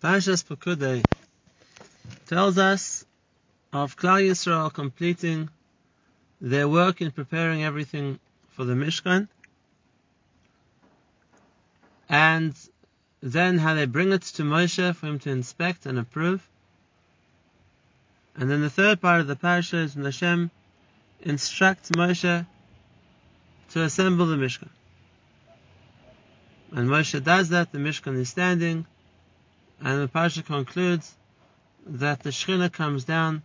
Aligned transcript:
Parshas 0.00 0.44
Pekudei 0.44 1.04
tells 2.26 2.56
us 2.56 3.04
of 3.72 3.96
Klal 3.96 4.28
Yisrael 4.28 4.72
completing 4.72 5.50
their 6.40 6.68
work 6.68 7.00
in 7.00 7.10
preparing 7.10 7.64
everything 7.64 8.20
for 8.50 8.64
the 8.64 8.74
Mishkan, 8.74 9.28
and 12.08 12.54
then 13.20 13.58
how 13.58 13.74
they 13.74 13.86
bring 13.86 14.12
it 14.12 14.22
to 14.22 14.42
Moshe 14.42 14.94
for 14.94 15.06
him 15.06 15.18
to 15.18 15.30
inspect 15.30 15.84
and 15.84 15.98
approve. 15.98 16.46
And 18.36 18.48
then 18.48 18.60
the 18.60 18.70
third 18.70 19.00
part 19.00 19.20
of 19.20 19.26
the 19.26 19.34
parasha 19.34 19.78
is 19.78 19.96
when 19.96 20.04
Hashem 20.04 20.52
instructs 21.22 21.90
Moshe 21.90 22.46
to 23.70 23.82
assemble 23.82 24.26
the 24.26 24.36
Mishkan. 24.36 24.70
And 26.70 26.88
Moshe 26.88 27.22
does 27.22 27.48
that, 27.48 27.72
the 27.72 27.78
Mishkan 27.78 28.16
is 28.16 28.28
standing, 28.28 28.86
and 29.80 30.02
the 30.02 30.08
Parsha 30.08 30.44
concludes 30.44 31.14
that 31.86 32.20
the 32.22 32.30
Shekhinah 32.30 32.72
comes 32.72 33.04
down, 33.04 33.42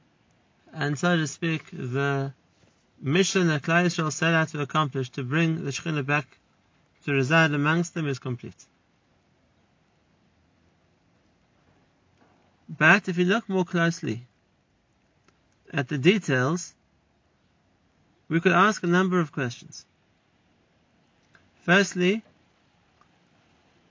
and 0.73 0.97
so 0.97 1.15
to 1.15 1.27
speak, 1.27 1.69
the 1.71 2.33
mission 2.99 3.47
that 3.47 3.61
Klal 3.61 3.85
Yisrael 3.85 4.11
set 4.11 4.33
out 4.33 4.49
to 4.49 4.61
accomplish 4.61 5.09
to 5.11 5.23
bring 5.23 5.63
the 5.63 5.71
Shekhinah 5.71 6.05
back 6.05 6.37
to 7.05 7.11
reside 7.11 7.51
amongst 7.51 7.93
them 7.93 8.07
is 8.07 8.19
complete. 8.19 8.65
But 12.67 13.07
if 13.07 13.17
you 13.17 13.25
look 13.25 13.47
more 13.47 13.65
closely 13.65 14.25
at 15.71 15.89
the 15.89 15.97
details, 15.97 16.73
we 18.29 18.39
could 18.39 18.53
ask 18.53 18.81
a 18.83 18.87
number 18.87 19.19
of 19.19 19.31
questions. 19.31 19.85
Firstly, 21.61 22.23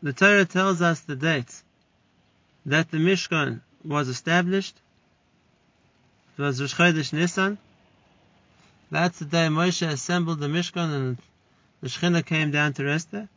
the 0.02 0.12
Torah 0.12 0.44
tells 0.44 0.82
us 0.82 1.00
the 1.00 1.14
date 1.14 1.61
that 2.66 2.90
the 2.90 2.98
Mishkan 2.98 3.60
was 3.84 4.08
established. 4.08 4.76
It 6.38 6.42
was 6.42 6.60
Rosh 6.60 6.74
Chodesh 6.74 7.12
Nisan. 7.12 7.58
That's 8.90 9.18
the 9.18 9.24
day 9.24 9.48
Moshe 9.48 9.86
assembled 9.88 10.40
the 10.40 10.48
Mishkan 10.48 10.94
and 10.94 11.18
the 11.80 11.88
Shekhinah 11.88 12.24
came 12.24 12.50
down 12.50 12.74
to 12.74 12.84
rest 12.84 13.10
there. 13.10 13.28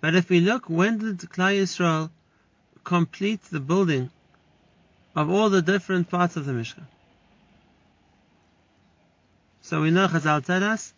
But 0.00 0.14
if 0.14 0.28
we 0.28 0.40
look, 0.40 0.70
when 0.70 0.98
did 0.98 1.18
Klal 1.18 1.60
Yisrael 1.60 2.10
complete 2.84 3.42
the 3.50 3.60
building 3.60 4.10
of 5.16 5.28
all 5.28 5.50
the 5.50 5.60
different 5.60 6.08
parts 6.08 6.36
of 6.36 6.46
the 6.46 6.52
Mishkan? 6.52 6.86
So 9.62 9.82
we 9.82 9.90
know 9.90 10.06
Chazal 10.06 10.44
tell 10.44 10.62
us 10.64 10.94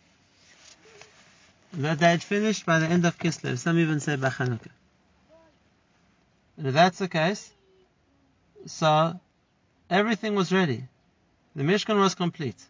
that 1.73 1.99
they 1.99 2.11
had 2.11 2.23
finished 2.23 2.65
by 2.65 2.79
the 2.79 2.85
end 2.85 3.05
of 3.05 3.17
Kislev. 3.17 3.57
Some 3.57 3.79
even 3.79 3.99
say 3.99 4.15
by 4.15 4.29
Chanukah. 4.29 4.69
And 6.61 6.67
if 6.67 6.75
that's 6.75 6.99
the 6.99 7.07
case, 7.07 7.51
so 8.67 9.19
everything 9.89 10.35
was 10.35 10.53
ready. 10.53 10.83
The 11.55 11.63
Mishkan 11.63 11.99
was 11.99 12.13
complete. 12.13 12.63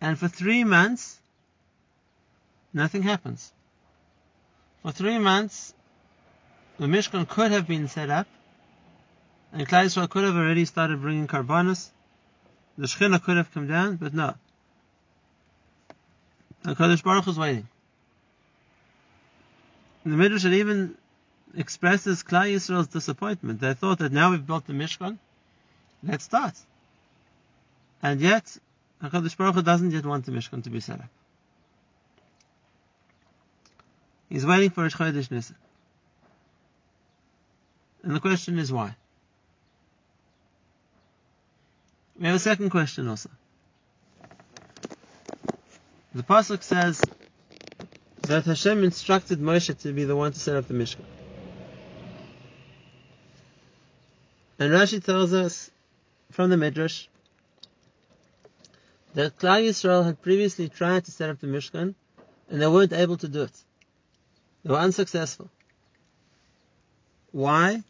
And 0.00 0.16
for 0.16 0.28
three 0.28 0.62
months, 0.62 1.18
nothing 2.72 3.02
happens. 3.02 3.52
For 4.84 4.92
three 4.92 5.18
months, 5.18 5.74
the 6.78 6.86
Mishkan 6.86 7.28
could 7.28 7.50
have 7.50 7.66
been 7.66 7.88
set 7.88 8.08
up, 8.08 8.28
and 9.52 9.66
Klal 9.66 9.86
Yisrael 9.86 10.08
could 10.08 10.22
have 10.22 10.36
already 10.36 10.64
started 10.64 11.00
bringing 11.00 11.26
karbanos. 11.26 11.90
The 12.78 12.86
Shekhinah 12.86 13.20
could 13.24 13.36
have 13.36 13.52
come 13.52 13.66
down, 13.66 13.96
but 13.96 14.14
no. 14.14 14.34
The 16.62 16.76
HaKadosh 16.76 17.02
Baruch 17.02 17.26
was 17.26 17.36
waiting. 17.36 17.66
The 20.04 20.10
Midrash 20.10 20.44
had 20.44 20.52
even 20.52 20.96
expresses 21.56 22.22
Klal 22.22 22.52
Yisrael's 22.52 22.88
disappointment. 22.88 23.60
They 23.60 23.74
thought 23.74 23.98
that 23.98 24.12
now 24.12 24.30
we've 24.30 24.46
built 24.46 24.66
the 24.66 24.72
Mishkan, 24.72 25.18
let's 26.02 26.24
start. 26.24 26.54
And 28.02 28.20
yet, 28.20 28.56
HaKadosh 29.02 29.36
Baruch 29.36 29.54
Hu 29.56 29.62
doesn't 29.62 29.90
yet 29.90 30.04
want 30.04 30.26
the 30.26 30.32
Mishkan 30.32 30.62
to 30.64 30.70
be 30.70 30.80
set 30.80 31.00
up. 31.00 31.08
He's 34.28 34.44
waiting 34.44 34.70
for 34.70 34.82
Rosh 34.82 34.94
Chodesh 34.94 35.30
Nisan. 35.30 35.56
And 38.02 38.14
the 38.14 38.20
question 38.20 38.58
is 38.58 38.72
why? 38.72 38.94
We 42.18 42.26
have 42.26 42.36
a 42.36 42.40
second 42.40 42.70
question 42.70 43.08
also. 43.08 43.30
The 46.14 46.22
pasuk 46.22 46.62
says 46.62 47.02
that 48.22 48.46
Hashem 48.46 48.84
instructed 48.84 49.38
Moshe 49.38 49.76
to 49.82 49.92
be 49.92 50.04
the 50.04 50.16
one 50.16 50.32
to 50.32 50.40
set 50.40 50.56
up 50.56 50.66
the 50.66 50.74
Mishkan. 50.74 51.04
And 54.58 54.72
Rashi 54.72 55.04
tells 55.04 55.32
us 55.32 55.70
from 56.30 56.50
the 56.50 56.56
Midrash 56.56 57.06
that 59.14 59.38
Klal 59.38 59.62
Yisrael 59.66 60.04
had 60.04 60.20
previously 60.22 60.68
tried 60.68 61.04
to 61.04 61.10
set 61.10 61.30
up 61.30 61.40
the 61.40 61.46
Mishkan 61.46 61.94
and 62.48 62.62
they 62.62 62.66
weren't 62.66 62.92
able 62.92 63.16
to 63.18 63.28
do 63.28 63.42
it. 63.42 63.64
They 64.62 64.70
were 64.70 64.78
unsuccessful. 64.78 65.50
Why? 67.32 67.82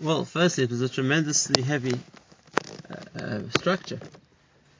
Well, 0.00 0.24
firstly, 0.24 0.64
it 0.64 0.70
was 0.70 0.80
a 0.80 0.88
tremendously 0.88 1.62
heavy 1.62 1.98
uh, 2.90 3.18
uh, 3.18 3.40
structure. 3.56 4.00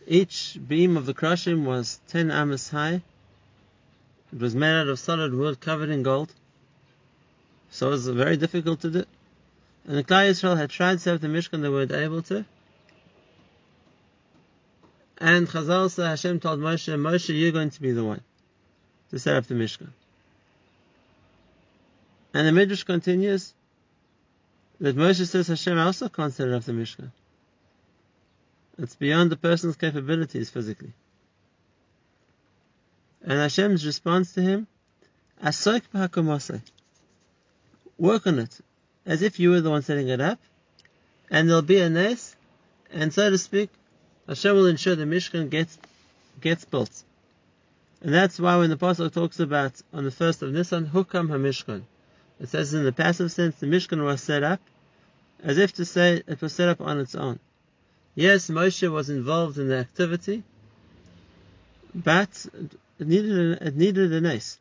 Each 0.07 0.59
beam 0.67 0.97
of 0.97 1.07
the 1.07 1.15
krashim 1.15 1.65
was 1.65 2.01
10 2.09 2.31
amos 2.31 2.69
high. 2.69 3.03
It 4.33 4.41
was 4.41 4.55
made 4.55 4.81
out 4.81 4.89
of 4.89 4.99
solid 4.99 5.33
wood 5.33 5.61
covered 5.61 5.91
in 5.91 6.03
gold. 6.03 6.33
So 7.71 7.89
it 7.89 7.91
was 7.91 8.09
very 8.09 8.37
difficult 8.37 8.81
to 8.81 8.91
do. 8.91 9.05
And 9.87 9.97
the 9.97 10.05
Klal 10.05 10.31
Yisrael 10.31 10.57
had 10.57 10.71
tried 10.71 10.95
to 10.95 10.99
set 10.99 11.15
up 11.15 11.21
the 11.21 11.29
Mishkan, 11.29 11.63
they 11.63 11.69
weren't 11.69 11.93
able 11.93 12.23
to. 12.23 12.45
And 15.19 15.49
Chazal 15.49 15.91
said, 15.91 16.07
Hashem 16.07 16.41
told 16.41 16.61
Moshe, 16.61 16.93
Moshe, 16.95 17.39
you're 17.39 17.53
going 17.53 17.71
to 17.71 17.81
be 17.81 17.93
the 17.93 18.05
one 18.05 18.23
to 19.11 19.19
set 19.19 19.37
up 19.37 19.47
the 19.47 19.55
Mishkan. 19.55 19.91
And 22.35 22.47
the 22.47 22.53
Midrash 22.53 22.85
continues 22.85 23.53
that 24.81 24.97
Moshe 24.97 25.27
says, 25.27 25.49
Hashem 25.49 25.79
also 25.79 26.09
can't 26.09 26.33
set 26.33 26.49
up 26.49 26.65
the 26.65 26.73
Mishkan. 26.73 27.11
It's 28.79 28.97
beyond 28.97 29.31
the 29.31 29.37
person's 29.37 29.77
capabilities 29.77 30.51
physically. 30.51 30.93
And 33.23 33.39
Hashem's 33.39 33.87
response 33.87 34.33
to 34.35 34.43
him, 34.43 34.67
Asoik 35.43 35.83
Work 37.99 38.27
on 38.27 38.39
it, 38.41 38.61
as 39.05 39.23
if 39.23 39.41
you 39.41 39.51
were 39.51 39.61
the 39.61 39.71
one 39.71 39.83
setting 39.83 40.09
it 40.09 40.21
up, 40.21 40.39
and 41.31 41.49
there'll 41.49 41.63
be 41.63 41.81
a 41.81 41.89
nes, 41.89 42.37
and 42.93 43.13
so 43.13 43.31
to 43.31 43.39
speak, 43.39 43.71
Hashem 44.29 44.55
will 44.55 44.67
ensure 44.67 44.95
the 44.95 45.05
Mishkan 45.05 45.51
gets, 45.51 45.79
gets 46.41 46.65
built. 46.65 47.05
And 48.03 48.13
that's 48.13 48.39
why 48.39 48.57
when 48.57 48.71
the 48.71 48.77
pasuk 48.77 49.13
talks 49.13 49.41
about 49.41 49.73
on 49.93 50.05
the 50.05 50.11
first 50.11 50.43
of 50.43 50.53
Nisan, 50.53 50.87
Hukam 50.87 51.29
HaMishkan, 51.29 51.83
it 52.41 52.49
says 52.49 52.75
in 52.75 52.85
the 52.85 52.93
passive 52.93 53.31
sense, 53.31 53.57
the 53.57 53.67
Mishkan 53.67 54.05
was 54.05 54.21
set 54.23 54.43
up, 54.43 54.61
as 55.43 55.59
if 55.59 55.75
to 55.75 55.85
say 55.85 56.23
it 56.27 56.41
was 56.41 56.53
set 56.53 56.69
up 56.69 56.81
on 56.81 56.99
its 56.99 57.15
own. 57.15 57.39
Yes, 58.15 58.49
Moshe 58.49 58.91
was 58.91 59.09
involved 59.09 59.59
in 59.59 59.69
the 59.69 59.79
activity, 59.79 60.43
but 61.95 62.47
it 62.99 63.07
needed 63.07 63.63
it 63.63 63.77
needed 63.77 64.13
a 64.13 64.21
nice. 64.21 64.59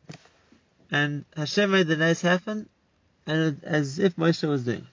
And 0.90 1.24
Hashem 1.36 1.70
made 1.70 1.86
the 1.86 1.96
nice 1.96 2.20
happen, 2.20 2.68
and 3.26 3.62
as 3.64 3.98
if 3.98 4.16
Moshe 4.16 4.46
was 4.48 4.64
doing 4.64 4.78
it. 4.78 4.86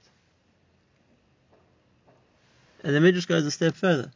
And 2.84 2.96
the 2.96 3.02
Midrash 3.02 3.26
goes 3.26 3.46
a 3.46 3.52
step 3.52 3.76
further. 3.76 4.12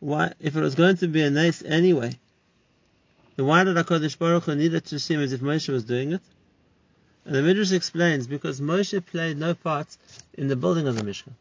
Why, 0.00 0.32
if 0.40 0.56
it 0.56 0.60
was 0.60 0.74
going 0.74 0.96
to 0.98 1.08
be 1.08 1.22
a 1.22 1.30
nice 1.30 1.62
anyway, 1.62 2.18
then 3.36 3.46
why 3.46 3.64
did 3.64 3.76
HaKadosh 3.76 4.18
Baruch 4.18 4.44
Hu 4.44 4.54
need 4.54 4.74
it 4.74 4.86
to 4.86 4.98
seem 4.98 5.20
as 5.20 5.32
if 5.32 5.40
Moshe 5.40 5.68
was 5.68 5.84
doing 5.84 6.12
it? 6.12 6.20
And 7.24 7.34
the 7.34 7.42
Midrash 7.42 7.72
explains, 7.72 8.26
because 8.26 8.60
Moshe 8.60 9.04
played 9.06 9.38
no 9.38 9.54
part 9.54 9.96
in 10.34 10.48
the 10.48 10.56
building 10.56 10.88
of 10.88 10.96
the 10.96 11.02
Mishkan. 11.02 11.32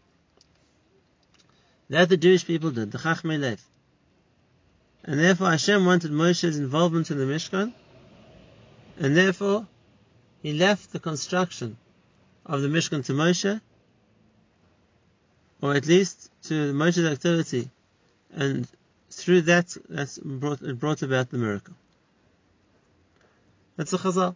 That 1.90 2.08
the 2.08 2.18
Jewish 2.18 2.46
people 2.46 2.72
did, 2.72 2.92
the 2.92 3.00
Chachmei 3.00 3.40
Lev. 3.40 3.62
And 5.04 5.20
therefore 5.20 5.50
Hashem 5.50 5.86
wanted 5.86 6.12
Moshe's 6.12 6.58
involvement 6.58 7.10
in 7.10 7.18
the 7.18 7.26
Mishkan, 7.26 7.74
and 9.00 9.18
therefore 9.18 9.68
he 10.44 10.54
left 10.54 10.92
the 10.92 11.00
construction 11.00 11.78
of 12.46 12.62
the 12.62 12.68
Mishkan 12.68 13.06
to 13.06 13.14
Moshe, 13.14 13.62
or 15.62 15.76
at 15.76 15.86
least 15.86 16.30
to 16.44 16.74
Moshe's 16.74 17.06
activity, 17.06 17.70
and 18.34 18.68
through 19.10 19.42
that, 19.42 19.76
that's 19.90 20.18
brought, 20.18 20.62
it 20.62 20.80
brought 20.80 21.02
about 21.02 21.30
the 21.30 21.38
miracle. 21.38 21.76
That's 23.78 23.94
a 23.94 23.98
chazal. 23.98 24.36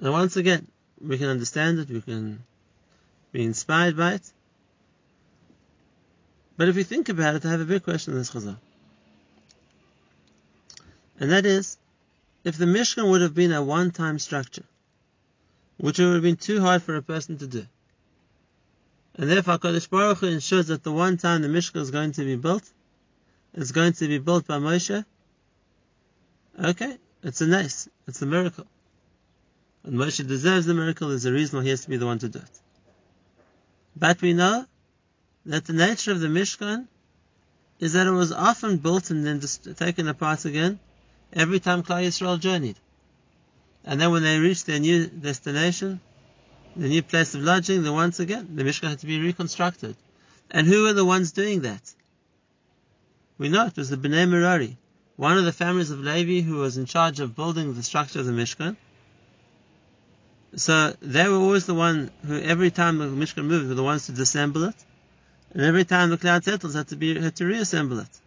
And 0.00 0.12
once 0.12 0.36
again, 0.36 0.66
we 1.00 1.18
can 1.18 1.28
understand 1.28 1.78
it, 1.78 1.88
we 1.88 2.02
can 2.02 2.42
be 3.32 3.44
inspired 3.44 3.96
by 3.96 4.14
it, 4.14 4.32
but 6.56 6.68
if 6.68 6.76
you 6.76 6.84
think 6.84 7.08
about 7.08 7.34
it, 7.34 7.44
I 7.44 7.50
have 7.50 7.60
a 7.60 7.66
big 7.66 7.82
question 7.82 8.14
in 8.14 8.18
this 8.18 8.30
chazal. 8.30 8.56
And 11.18 11.30
that 11.30 11.46
is, 11.46 11.76
if 12.44 12.56
the 12.56 12.66
Mishkan 12.66 13.10
would 13.10 13.22
have 13.22 13.34
been 13.34 13.52
a 13.52 13.62
one-time 13.62 14.18
structure, 14.18 14.64
which 15.78 15.98
would 15.98 16.14
have 16.14 16.22
been 16.22 16.36
too 16.36 16.60
hard 16.60 16.82
for 16.82 16.96
a 16.96 17.02
person 17.02 17.38
to 17.38 17.46
do, 17.46 17.66
and 19.16 19.30
therefore 19.30 19.58
Kodesh 19.58 19.88
Baruch 19.88 20.18
Hu 20.18 20.26
ensures 20.26 20.68
that 20.68 20.82
the 20.82 20.92
one 20.92 21.16
time 21.16 21.42
the 21.42 21.48
Mishkan 21.48 21.80
is 21.80 21.90
going 21.90 22.12
to 22.12 22.24
be 22.24 22.36
built, 22.36 22.70
it's 23.54 23.72
going 23.72 23.92
to 23.94 24.08
be 24.08 24.18
built 24.18 24.46
by 24.46 24.58
Moshe, 24.58 25.04
okay, 26.62 26.98
it's 27.22 27.40
a 27.40 27.46
nice, 27.46 27.88
it's 28.06 28.22
a 28.22 28.26
miracle. 28.26 28.66
And 29.84 29.96
Moshe 29.96 30.26
deserves 30.26 30.66
the 30.66 30.74
miracle, 30.74 31.08
there's 31.08 31.24
a 31.24 31.32
reason 31.32 31.58
why 31.58 31.64
he 31.64 31.70
has 31.70 31.82
to 31.82 31.88
be 31.88 31.96
the 31.96 32.06
one 32.06 32.18
to 32.18 32.28
do 32.28 32.38
it. 32.38 32.60
But 33.96 34.20
we 34.20 34.34
know 34.34 34.66
that 35.46 35.64
the 35.64 35.72
nature 35.72 36.12
of 36.12 36.20
the 36.20 36.28
Mishkan 36.28 36.86
is 37.80 37.94
that 37.94 38.06
it 38.06 38.10
was 38.10 38.32
often 38.32 38.78
built 38.78 39.10
and 39.10 39.26
then 39.26 39.40
taken 39.74 40.08
apart 40.08 40.44
again 40.44 40.78
every 41.32 41.60
time 41.60 41.82
Klal 41.82 42.04
Yisrael 42.04 42.38
journeyed. 42.38 42.76
And 43.86 44.00
then 44.00 44.10
when 44.10 44.24
they 44.24 44.38
reached 44.38 44.66
their 44.66 44.80
new 44.80 45.06
destination, 45.06 46.00
the 46.74 46.88
new 46.88 47.02
place 47.02 47.34
of 47.34 47.42
lodging, 47.42 47.84
then 47.84 47.92
once 47.92 48.18
again, 48.18 48.56
the 48.56 48.64
Mishkan 48.64 48.90
had 48.90 48.98
to 48.98 49.06
be 49.06 49.20
reconstructed. 49.20 49.96
And 50.50 50.66
who 50.66 50.82
were 50.82 50.92
the 50.92 51.04
ones 51.04 51.32
doing 51.32 51.62
that? 51.62 51.94
We 53.38 53.48
know 53.48 53.66
it 53.66 53.76
was 53.76 53.88
the 53.88 53.96
Bnei 53.96 54.28
Merari, 54.28 54.76
one 55.16 55.38
of 55.38 55.44
the 55.44 55.52
families 55.52 55.90
of 55.90 56.00
Levi 56.00 56.40
who 56.40 56.56
was 56.56 56.76
in 56.76 56.86
charge 56.86 57.20
of 57.20 57.36
building 57.36 57.74
the 57.74 57.82
structure 57.82 58.20
of 58.20 58.26
the 58.26 58.32
Mishkan. 58.32 58.76
So 60.56 60.94
they 61.00 61.28
were 61.28 61.36
always 61.36 61.66
the 61.66 61.74
one 61.74 62.10
who, 62.26 62.40
every 62.40 62.70
time 62.70 62.98
the 62.98 63.06
Mishkan 63.06 63.44
moved, 63.44 63.68
were 63.68 63.74
the 63.74 63.82
ones 63.82 64.06
to 64.06 64.12
disassemble 64.12 64.68
it. 64.68 64.84
And 65.52 65.62
every 65.62 65.84
time 65.84 66.10
the 66.10 66.18
cloud 66.18 66.44
settles, 66.44 66.74
had 66.74 66.88
to 66.88 66.96
be, 66.96 67.18
had 67.20 67.36
to 67.36 67.44
reassemble 67.46 68.00
it. 68.00 68.20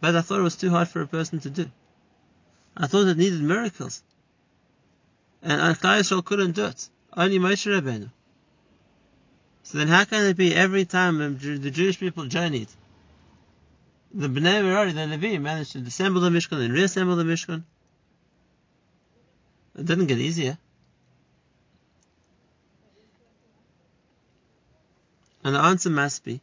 But 0.00 0.14
I 0.14 0.20
thought 0.20 0.40
it 0.40 0.42
was 0.42 0.56
too 0.56 0.70
hard 0.70 0.88
for 0.88 1.00
a 1.00 1.06
person 1.06 1.40
to 1.40 1.50
do. 1.50 1.70
I 2.76 2.86
thought 2.86 3.06
it 3.06 3.16
needed 3.16 3.40
miracles. 3.40 4.02
And 5.42 5.76
Klal 5.76 6.00
Yisrael 6.00 6.24
couldn't 6.24 6.52
do 6.52 6.66
it. 6.66 6.88
Only 7.12 7.38
Moshe 7.38 7.70
Rabbeinu. 7.70 8.10
So 9.62 9.78
then 9.78 9.88
how 9.88 10.04
can 10.04 10.24
it 10.24 10.36
be 10.36 10.54
every 10.54 10.84
time 10.84 11.38
the 11.38 11.70
Jewish 11.70 11.98
people 11.98 12.26
journeyed, 12.26 12.68
the 14.12 14.28
Bnei 14.28 14.62
Merari, 14.62 14.92
the 14.92 15.06
Levi, 15.06 15.38
managed 15.38 15.72
to 15.72 15.78
disassemble 15.78 16.20
the 16.20 16.30
Mishkan 16.30 16.64
and 16.64 16.74
reassemble 16.74 17.16
the 17.16 17.24
Mishkan? 17.24 17.62
It 19.76 19.86
didn't 19.86 20.06
get 20.06 20.18
easier. 20.18 20.58
And 25.42 25.54
the 25.54 25.60
answer 25.60 25.90
must 25.90 26.24
be 26.24 26.40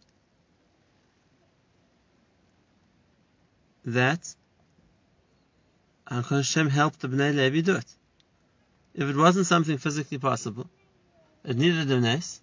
that 3.85 4.35
Hashem 6.11 6.69
helped 6.69 6.99
the 6.99 7.07
Bnei 7.07 7.33
Levi 7.33 7.61
do 7.61 7.75
it. 7.77 7.85
If 8.93 9.09
it 9.09 9.15
wasn't 9.15 9.47
something 9.47 9.77
physically 9.77 10.17
possible, 10.17 10.69
it 11.45 11.57
needed 11.57 11.89
a 11.89 12.01
nes, 12.01 12.41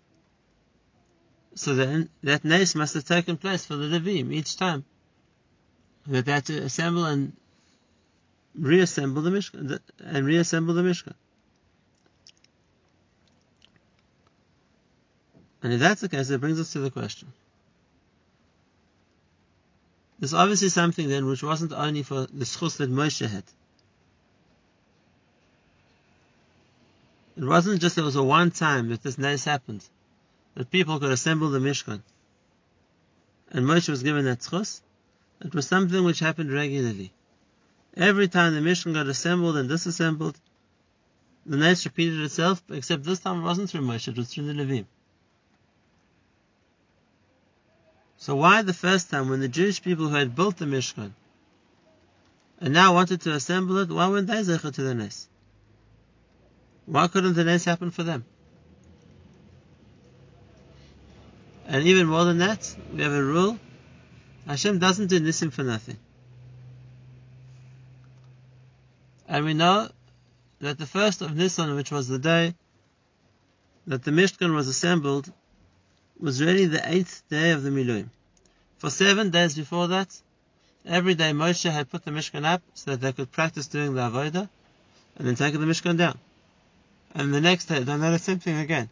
so 1.55 1.75
then 1.75 2.09
that 2.23 2.44
nes 2.44 2.75
must 2.75 2.94
have 2.94 3.05
taken 3.05 3.37
place 3.37 3.67
for 3.67 3.76
the 3.76 3.87
Levim 3.87 4.32
each 4.32 4.56
time. 4.56 4.85
That 6.06 6.25
they 6.25 6.32
had 6.32 6.47
to 6.47 6.59
assemble 6.62 7.05
and 7.05 7.37
reassemble 8.55 9.20
the 9.20 9.31
Mishkan, 9.31 9.79
and 9.99 10.26
reassemble 10.26 10.73
the 10.73 10.82
Mishkan. 10.82 11.14
And 15.62 15.75
if 15.75 15.81
that's 15.81 16.00
the 16.00 16.09
case, 16.09 16.31
it 16.31 16.41
brings 16.41 16.59
us 16.59 16.73
to 16.73 16.79
the 16.79 16.91
question. 16.91 17.32
There's 20.19 20.35
obviously 20.35 20.69
something 20.69 21.09
then 21.09 21.26
which 21.26 21.43
wasn't 21.43 21.73
only 21.73 22.03
for 22.03 22.26
the 22.26 22.44
schus 22.44 22.79
that 22.79 22.91
Moshe 22.91 23.26
had. 23.26 23.44
It 27.37 27.44
wasn't 27.44 27.81
just 27.81 27.94
there 27.94 28.05
was 28.05 28.17
a 28.17 28.23
one 28.23 28.50
time 28.50 28.88
that 28.88 29.05
this 29.05 29.17
nice 29.17 29.44
happened, 29.44 29.85
that 30.56 30.73
people 30.73 30.99
could 30.99 31.12
assemble 31.12 31.50
the 31.50 31.61
Mishkan. 31.61 32.03
And 33.50 33.65
Moshe 33.65 33.88
was 33.88 34.03
given 34.03 34.25
that 34.25 34.41
schus. 34.41 34.81
It 35.41 35.55
was 35.55 35.69
something 35.69 36.03
which 36.03 36.19
happened 36.19 36.53
regularly. 36.53 37.12
Every 37.97 38.26
time 38.26 38.55
the 38.55 38.61
Mishkan 38.61 38.93
got 38.93 39.06
assembled 39.06 39.56
and 39.56 39.69
disassembled, 39.69 40.37
the 41.47 41.56
nice 41.56 41.85
repeated 41.85 42.21
itself, 42.23 42.61
except 42.71 43.05
this 43.05 43.21
time 43.21 43.38
it 43.38 43.44
wasn't 43.44 43.71
through 43.71 43.82
Moshe, 43.82 44.09
it 44.09 44.17
was 44.17 44.35
through 44.35 44.53
the 44.53 44.53
Levim. 44.53 44.87
So 48.19 48.35
why 48.35 48.62
the 48.62 48.75
first 48.75 49.11
time 49.11 49.29
when 49.29 49.41
the 49.41 49.49
Jewish 49.49 49.81
people 49.81 50.09
who 50.09 50.17
had 50.17 50.35
built 50.35 50.56
the 50.56 50.65
Mishkan 50.65 51.12
and 52.61 52.75
now 52.75 52.93
wanted 52.93 53.20
to 53.23 53.32
assemble 53.32 53.79
it, 53.79 53.88
why 53.88 54.09
weren't 54.09 54.26
they 54.26 54.43
zecher 54.43 54.75
to 54.75 54.82
the 54.82 54.94
Nes? 54.94 55.29
Why 56.85 57.06
couldn't 57.06 57.35
the 57.35 57.44
Nes 57.44 57.65
happen 57.65 57.93
for 57.93 58.03
them? 58.03 58.25
And 61.67 61.87
even 61.87 62.09
more 62.09 62.25
than 62.25 62.38
that, 62.38 62.75
we 62.93 63.03
have 63.03 63.12
a 63.12 63.23
rule, 63.23 63.59
Hashem 64.47 64.79
doesn't 64.79 65.09
do 65.09 65.21
Nisim 65.21 65.53
for 65.53 65.62
nothing. 65.62 65.99
And 69.29 69.44
we 69.44 69.55
know 69.55 69.91
that 70.61 70.79
the 70.79 70.87
first 70.87 71.23
of 71.23 71.37
Nisan, 71.37 71.76
which 71.76 71.93
was 71.93 72.09
the 72.09 72.19
day 72.19 72.55
that 73.87 74.03
the 74.03 74.11
Mishkan 74.11 74.55
was 74.55 74.67
assembled, 74.67 75.31
was 76.20 76.43
really 76.43 76.67
the 76.67 76.82
eighth 76.93 77.23
day 77.29 77.50
of 77.50 77.62
the 77.62 77.70
Miluim. 77.70 78.11
For 78.79 78.91
seven 78.91 79.31
days 79.31 79.55
before 79.56 79.88
that, 79.88 80.20
every 80.85 81.15
day 81.15 81.32
Moshe 81.32 81.70
had 81.70 81.91
put 81.91 82.05
the 82.05 82.11
Mishkan 82.11 82.44
up 82.44 82.62
so 82.75 82.93
that 82.93 83.00
they 83.00 83.12
could 83.12 83.31
practice 83.31 83.67
doing 83.67 83.94
the 83.94 84.03
Avodah, 84.03 84.49
and 85.17 85.26
then 85.26 85.35
taking 85.35 85.61
the 85.61 85.67
Mishkan 85.67 85.97
down. 85.97 86.19
And 87.15 87.32
the 87.32 87.41
next 87.41 87.67
day, 87.67 87.79
they 87.79 87.85
done 87.85 88.00
the 88.00 88.19
same 88.19 88.38
thing 88.38 88.59
again. 88.59 88.88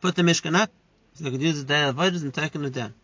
Put 0.00 0.16
the 0.16 0.22
Mishkan 0.22 0.56
up, 0.56 0.70
so 1.14 1.24
they 1.24 1.30
could 1.30 1.42
use 1.42 1.58
the 1.58 1.64
day 1.64 1.84
of 1.84 1.96
Avodah 1.96 2.22
and 2.22 2.34
taking 2.34 2.64
it 2.64 2.72
down. 2.72 2.94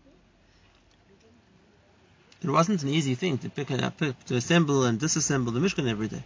It 2.42 2.50
wasn't 2.50 2.82
an 2.82 2.90
easy 2.90 3.14
thing 3.14 3.38
to 3.38 3.50
pick 3.50 3.70
it 3.70 3.82
up, 3.82 3.98
to 3.98 4.34
assemble 4.34 4.84
and 4.84 5.00
disassemble 5.00 5.52
the 5.52 5.60
Mishkan 5.60 5.88
every 5.88 6.08
day. 6.08 6.22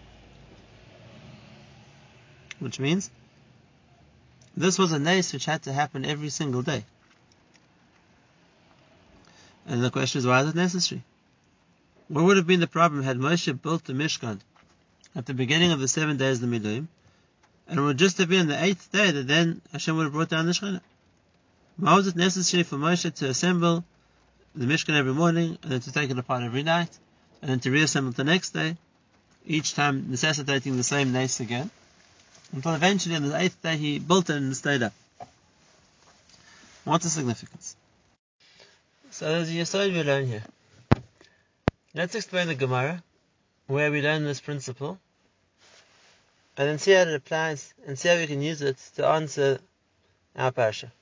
Which 2.58 2.78
means 2.78 3.10
this 4.56 4.79
was 4.79 4.93
a 4.93 4.99
nace 4.99 5.32
which 5.32 5.44
had 5.44 5.62
to 5.62 5.73
happen 5.73 6.05
every 6.05 6.29
single 6.29 6.62
day. 6.62 6.85
And 9.67 9.82
the 9.82 9.91
question 9.91 10.19
is, 10.19 10.26
why 10.26 10.43
is 10.43 10.49
it 10.49 10.55
necessary? 10.55 11.05
What 12.08 12.25
would 12.25 12.37
have 12.37 12.47
been 12.47 12.61
the 12.61 12.67
problem 12.67 13.02
had 13.02 13.19
Moshe 13.19 13.62
built 13.62 13.85
the 13.85 13.93
Mishkan 13.93 14.41
at 15.14 15.26
the 15.26 15.35
beginning 15.35 15.70
of 15.70 15.81
the 15.81 15.88
seven 15.88 16.17
days 16.17 16.43
of 16.43 16.50
the 16.50 16.58
Miluim, 16.58 16.88
and 17.69 17.78
it 17.78 17.83
would 17.83 17.99
just 17.99 18.19
have 18.19 18.28
been 18.28 18.49
the 18.49 18.62
eighth 18.62 18.90
day 18.90 19.11
that 19.12 19.28
then 19.28 19.61
Hashem 19.71 19.97
would 19.97 20.04
have 20.04 20.12
brought 20.12 20.28
down 20.28 20.47
the 20.47 20.52
Shekhinah? 20.52 20.80
Why 21.76 21.95
was 21.95 22.09
it 22.09 22.16
necessary 22.16 22.64
for 22.64 22.76
Moshe 22.76 23.14
to 23.14 23.28
assemble 23.28 23.85
the 24.54 24.66
Mishkan 24.66 24.97
every 24.97 25.14
morning, 25.14 25.57
and 25.62 25.73
then 25.73 25.80
to 25.80 25.92
take 25.92 26.11
it 26.11 26.19
apart 26.19 26.42
every 26.42 26.64
night, 26.64 26.90
and 27.40 27.50
then 27.50 27.61
to 27.61 27.71
reassemble 27.71 28.11
the 28.12 28.25
next 28.25 28.50
day, 28.50 28.76
each 29.47 29.75
time 29.75 30.11
necessitating 30.11 30.76
the 30.76 30.83
same 30.83 31.12
nace 31.12 31.38
again? 31.38 31.71
Until 32.52 32.75
eventually 32.75 33.16
on 33.16 33.28
the 33.28 33.37
eighth 33.37 33.61
day 33.62 33.76
he 33.76 33.99
built 33.99 34.30
it 34.30 34.37
and 34.37 34.57
stayed 34.57 34.83
up. 34.83 34.92
What's 36.85 37.04
the 37.04 37.11
significance? 37.11 37.76
So 39.11 39.26
there's 39.26 39.50
a 39.50 39.52
Yesod 39.52 39.92
we 39.92 40.02
learn 40.02 40.26
here. 40.26 40.42
Let's 41.95 42.14
explain 42.14 42.49
the 42.49 42.54
Gemara, 42.54 43.02
where 43.66 43.90
we 43.90 44.00
learn 44.00 44.25
this 44.25 44.40
principle, 44.40 44.99
and 46.57 46.69
then 46.69 46.78
see 46.78 46.92
how 46.92 47.02
it 47.02 47.14
applies, 47.14 47.75
and 47.87 47.99
see 47.99 48.09
how 48.09 48.16
we 48.16 48.26
can 48.26 48.42
use 48.42 48.62
it 48.62 48.76
to 48.97 49.07
answer 49.07 49.61
our 50.37 50.52
parasha. 50.52 50.92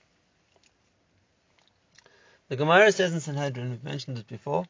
The 2.49 2.57
Gemara 2.57 2.91
says 2.93 3.13
in 3.13 3.21
Sanhedrin, 3.21 3.71
we've 3.71 3.85
mentioned 3.85 4.19
it 4.19 4.27
before, 4.27 4.67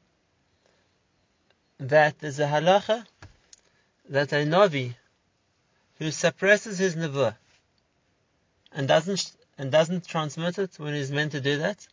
that 1.78 2.18
there's 2.18 2.40
a 2.40 2.47
halacha 2.47 3.06
that 4.08 4.32
a 4.32 4.37
Navi 4.37 4.94
who 5.98 6.10
suppresses 6.10 6.78
his 6.78 6.96
nevuah 6.96 7.34
and 8.72 8.86
doesn't 8.88 9.32
and 9.58 9.72
doesn't 9.72 10.06
transmit 10.06 10.58
it 10.58 10.78
when 10.78 10.94
he's 10.94 11.10
meant 11.10 11.32
to 11.32 11.40
do 11.40 11.58
that. 11.58 11.86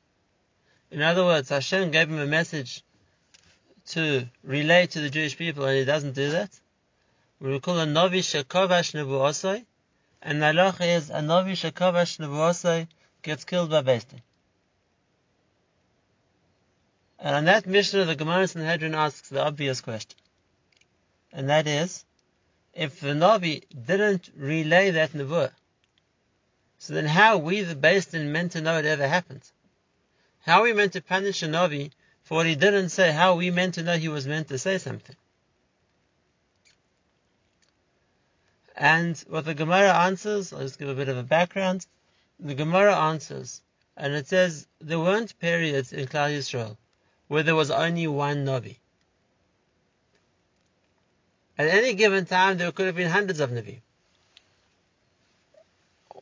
In 0.91 1.01
other 1.01 1.25
words, 1.25 1.49
Hashem 1.49 1.91
gave 1.91 2.09
him 2.09 2.19
a 2.19 2.27
message 2.27 2.83
to 3.87 4.27
relay 4.43 4.87
to 4.87 5.01
the 5.01 5.09
Jewish 5.09 5.35
people, 5.35 5.65
and 5.65 5.77
he 5.77 5.85
doesn't 5.85 6.13
do 6.13 6.31
that. 6.31 6.51
We 7.39 7.59
call 7.59 7.79
a 7.79 7.85
novi 7.85 8.21
shekavash 8.21 8.93
nevuosai, 8.93 9.65
and 10.21 10.41
the 10.41 10.47
halacha 10.47 10.95
is 10.95 11.09
a 11.09 11.21
novi 11.21 11.53
shekavash 11.53 12.19
nevuosai 12.19 12.87
gets 13.23 13.43
killed 13.43 13.71
by 13.71 13.81
Beis 13.81 14.07
Din. 14.07 14.21
And 17.19 17.35
on 17.35 17.45
that 17.45 17.65
mission, 17.65 18.05
the 18.05 18.15
Gemara 18.15 18.47
Sanhedrin 18.47 18.93
asks 18.93 19.29
the 19.29 19.43
obvious 19.43 19.81
question, 19.81 20.19
and 21.33 21.49
that 21.49 21.67
is, 21.67 22.05
if 22.75 22.99
the 22.99 23.13
Nabi 23.13 23.63
didn't 23.69 24.29
relay 24.35 24.91
that 24.91 25.13
Nebuah? 25.13 25.51
So 26.77 26.93
then 26.93 27.05
how 27.05 27.35
are 27.35 27.37
we, 27.39 27.61
the 27.61 27.73
Beis 27.73 28.11
Din, 28.11 28.31
meant 28.31 28.51
to 28.51 28.61
know 28.61 28.77
it 28.77 28.85
ever 28.85 29.07
happened? 29.07 29.41
How 30.45 30.59
are 30.59 30.63
we 30.63 30.73
meant 30.73 30.93
to 30.93 31.01
punish 31.01 31.41
a 31.41 31.47
Nabi 31.47 31.91
for 32.23 32.35
what 32.35 32.45
he 32.45 32.55
didn't 32.55 32.89
say? 32.89 33.11
How 33.11 33.31
are 33.31 33.37
we 33.37 33.49
meant 33.49 33.75
to 33.75 33.83
know 33.83 33.97
he 33.97 34.09
was 34.09 34.27
meant 34.27 34.49
to 34.49 34.59
say 34.59 34.77
something? 34.77 35.15
And 38.75 39.17
what 39.29 39.45
the 39.45 39.53
Gemara 39.53 39.93
answers, 39.93 40.51
I'll 40.51 40.59
just 40.59 40.77
give 40.77 40.89
a 40.89 40.95
bit 40.95 41.07
of 41.07 41.17
a 41.17 41.23
background. 41.23 41.87
The 42.39 42.53
Gemara 42.53 42.95
answers, 42.95 43.61
and 43.95 44.13
it 44.13 44.27
says 44.27 44.67
there 44.81 44.99
weren't 44.99 45.39
periods 45.39 45.93
in 45.93 46.07
Klal 46.07 46.37
Yisrael 46.37 46.77
where 47.27 47.43
there 47.43 47.55
was 47.55 47.71
only 47.71 48.05
one 48.07 48.45
Nabi. 48.45 48.77
At 51.57 51.67
any 51.67 51.93
given 51.93 52.25
time, 52.25 52.57
there 52.57 52.71
could 52.71 52.87
have 52.87 52.95
been 52.95 53.09
hundreds 53.09 53.39
of 53.39 53.49
Navi. 53.49 53.79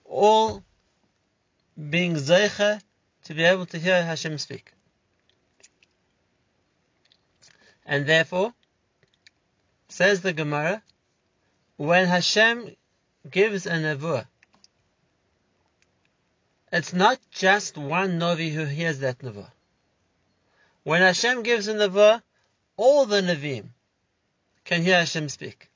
All 0.05 0.63
being 1.89 2.15
Zeicha 2.15 2.81
to 3.25 3.33
be 3.33 3.43
able 3.43 3.65
to 3.67 3.79
hear 3.79 4.03
Hashem 4.03 4.37
speak. 4.37 4.71
And 7.85 8.05
therefore, 8.05 8.53
says 9.89 10.21
the 10.21 10.33
Gemara, 10.33 10.83
when 11.77 12.05
Hashem 12.05 12.75
gives 13.29 13.65
a 13.65 13.71
nevuah, 13.71 14.27
it's 16.71 16.93
not 16.93 17.19
just 17.31 17.77
one 17.77 18.19
Navi 18.19 18.51
who 18.51 18.65
hears 18.65 18.99
that 18.99 19.19
nevuah. 19.19 19.51
When 20.83 21.01
Hashem 21.01 21.43
gives 21.43 21.67
a 21.67 21.73
nevuah, 21.73 22.21
all 22.77 23.05
the 23.05 23.21
Navim 23.21 23.69
can 24.65 24.84
hear 24.84 25.00
Hashem 25.00 25.29
speak. 25.29 25.70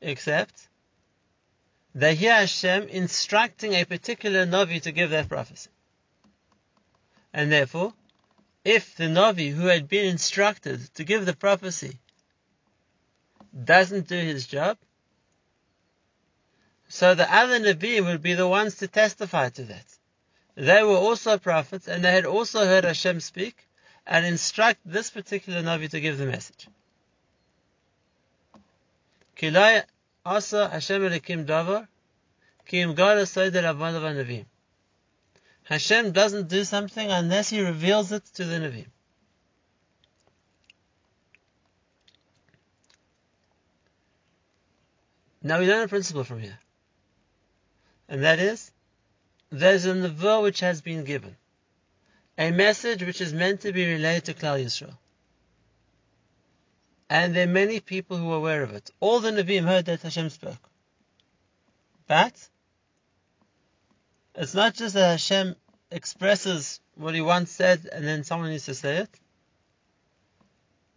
Except 0.00 0.68
they 1.94 2.14
hear 2.14 2.34
Hashem 2.34 2.88
instructing 2.88 3.72
a 3.74 3.84
particular 3.84 4.46
Navi 4.46 4.82
to 4.82 4.92
give 4.92 5.10
that 5.10 5.28
prophecy. 5.28 5.70
And 7.32 7.50
therefore, 7.50 7.94
if 8.64 8.96
the 8.96 9.04
Navi 9.04 9.52
who 9.52 9.66
had 9.66 9.88
been 9.88 10.06
instructed 10.06 10.92
to 10.94 11.04
give 11.04 11.26
the 11.26 11.36
prophecy 11.36 11.98
doesn't 13.64 14.08
do 14.08 14.16
his 14.16 14.46
job, 14.46 14.78
so 16.88 17.14
the 17.14 17.32
other 17.32 17.58
Navi 17.60 18.04
would 18.04 18.22
be 18.22 18.34
the 18.34 18.48
ones 18.48 18.76
to 18.76 18.88
testify 18.88 19.48
to 19.50 19.64
that. 19.64 19.86
They 20.54 20.82
were 20.82 20.96
also 20.96 21.38
prophets 21.38 21.88
and 21.88 22.04
they 22.04 22.12
had 22.12 22.26
also 22.26 22.64
heard 22.64 22.84
Hashem 22.84 23.20
speak 23.20 23.66
and 24.06 24.26
instruct 24.26 24.80
this 24.84 25.10
particular 25.10 25.62
Navi 25.62 25.88
to 25.90 26.00
give 26.00 26.18
the 26.18 26.26
message. 26.26 26.68
Kilai 29.36 29.84
asa 30.24 30.68
Hashem 30.68 31.02
Elikim 31.02 31.46
davar 31.46 31.88
ki 32.66 32.80
im 32.80 32.94
Navim. 32.94 34.44
Hashem 35.64 36.12
doesn't 36.12 36.48
do 36.48 36.64
something 36.64 37.10
unless 37.10 37.48
He 37.50 37.60
reveals 37.60 38.12
it 38.12 38.24
to 38.34 38.44
the 38.44 38.56
Navim. 38.56 38.86
Now 45.42 45.60
we 45.60 45.66
learn 45.66 45.84
a 45.84 45.88
principle 45.88 46.24
from 46.24 46.40
here. 46.40 46.58
And 48.08 48.24
that 48.24 48.38
is, 48.38 48.70
there's 49.50 49.84
a 49.84 49.92
nevuah 49.92 50.42
which 50.42 50.60
has 50.60 50.80
been 50.80 51.04
given. 51.04 51.36
A 52.36 52.50
message 52.50 53.02
which 53.02 53.20
is 53.20 53.32
meant 53.32 53.60
to 53.60 53.72
be 53.72 53.86
relayed 53.86 54.24
to 54.24 54.34
Klal 54.34 54.62
Yisrael. 54.62 54.96
And 57.08 57.34
there 57.34 57.44
are 57.44 57.50
many 57.50 57.80
people 57.80 58.16
who 58.16 58.32
are 58.32 58.36
aware 58.36 58.62
of 58.62 58.74
it. 58.74 58.90
All 58.98 59.20
the 59.20 59.30
Nevi'im 59.30 59.66
heard 59.66 59.84
that 59.86 60.02
Hashem 60.02 60.30
spoke. 60.30 60.70
But, 62.06 62.48
it's 64.34 64.54
not 64.54 64.74
just 64.74 64.94
that 64.94 65.10
Hashem 65.10 65.54
expresses 65.90 66.80
what 66.96 67.14
he 67.14 67.20
once 67.20 67.50
said 67.50 67.88
and 67.92 68.04
then 68.04 68.24
someone 68.24 68.50
needs 68.50 68.66
to 68.66 68.74
say 68.74 68.96
it. 68.98 69.20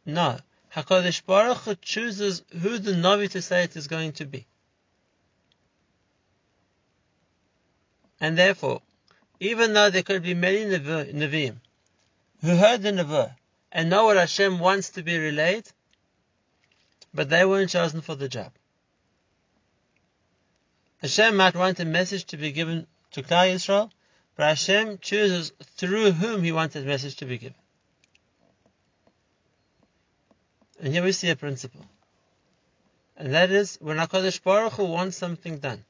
No. 0.06 0.40
HaKadosh 0.76 1.26
Baruch 1.26 1.58
Hu 1.58 1.76
chooses 1.76 2.44
who 2.62 2.78
the 2.80 2.94
Navi 2.94 3.30
to 3.32 3.42
say 3.42 3.64
it 3.64 3.76
is 3.76 3.88
going 3.88 4.14
to 4.14 4.26
be. 4.26 4.48
And 8.20 8.38
therefore, 8.38 8.82
even 9.40 9.74
though 9.74 9.90
there 9.90 10.04
could 10.04 10.24
be 10.24 10.34
many 10.34 10.66
Nevi'im 10.66 11.58
who 12.42 12.56
heard 12.56 12.82
the 12.82 12.92
Nevuah 12.92 13.36
and 13.72 13.90
know 13.90 14.06
what 14.06 14.18
Hashem 14.18 14.60
wants 14.60 14.92
to 14.92 15.04
be 15.04 15.18
relayed, 15.18 15.68
but 17.14 17.30
they 17.30 17.46
weren't 17.46 17.70
chosen 17.70 18.02
for 18.02 18.16
the 18.16 18.30
job. 18.30 18.52
Hashem 21.02 21.36
might 21.36 21.56
want 21.56 21.80
a 21.80 21.86
message 21.86 22.26
to 22.26 22.38
be 22.38 22.52
given 22.52 22.88
to 23.12 23.22
Klal 23.22 23.54
Yisrael, 23.54 23.92
but 24.36 24.48
Hashem 24.48 25.00
chooses 25.00 25.52
through 25.62 26.12
whom 26.12 26.44
He 26.44 26.52
wants 26.52 26.74
that 26.74 26.86
message 26.86 27.16
to 27.18 27.26
be 27.26 27.38
given. 27.38 27.56
And 30.80 30.94
here 30.94 31.04
we 31.04 31.12
see 31.12 31.30
a 31.30 31.36
principle. 31.36 31.86
And 33.16 33.34
that 33.34 33.50
is 33.50 33.78
when 33.82 33.98
HaKadosh 33.98 34.44
Baruch 34.44 34.74
Hu 34.74 34.86
wants 34.86 35.18
something 35.18 35.58
done. 35.58 35.84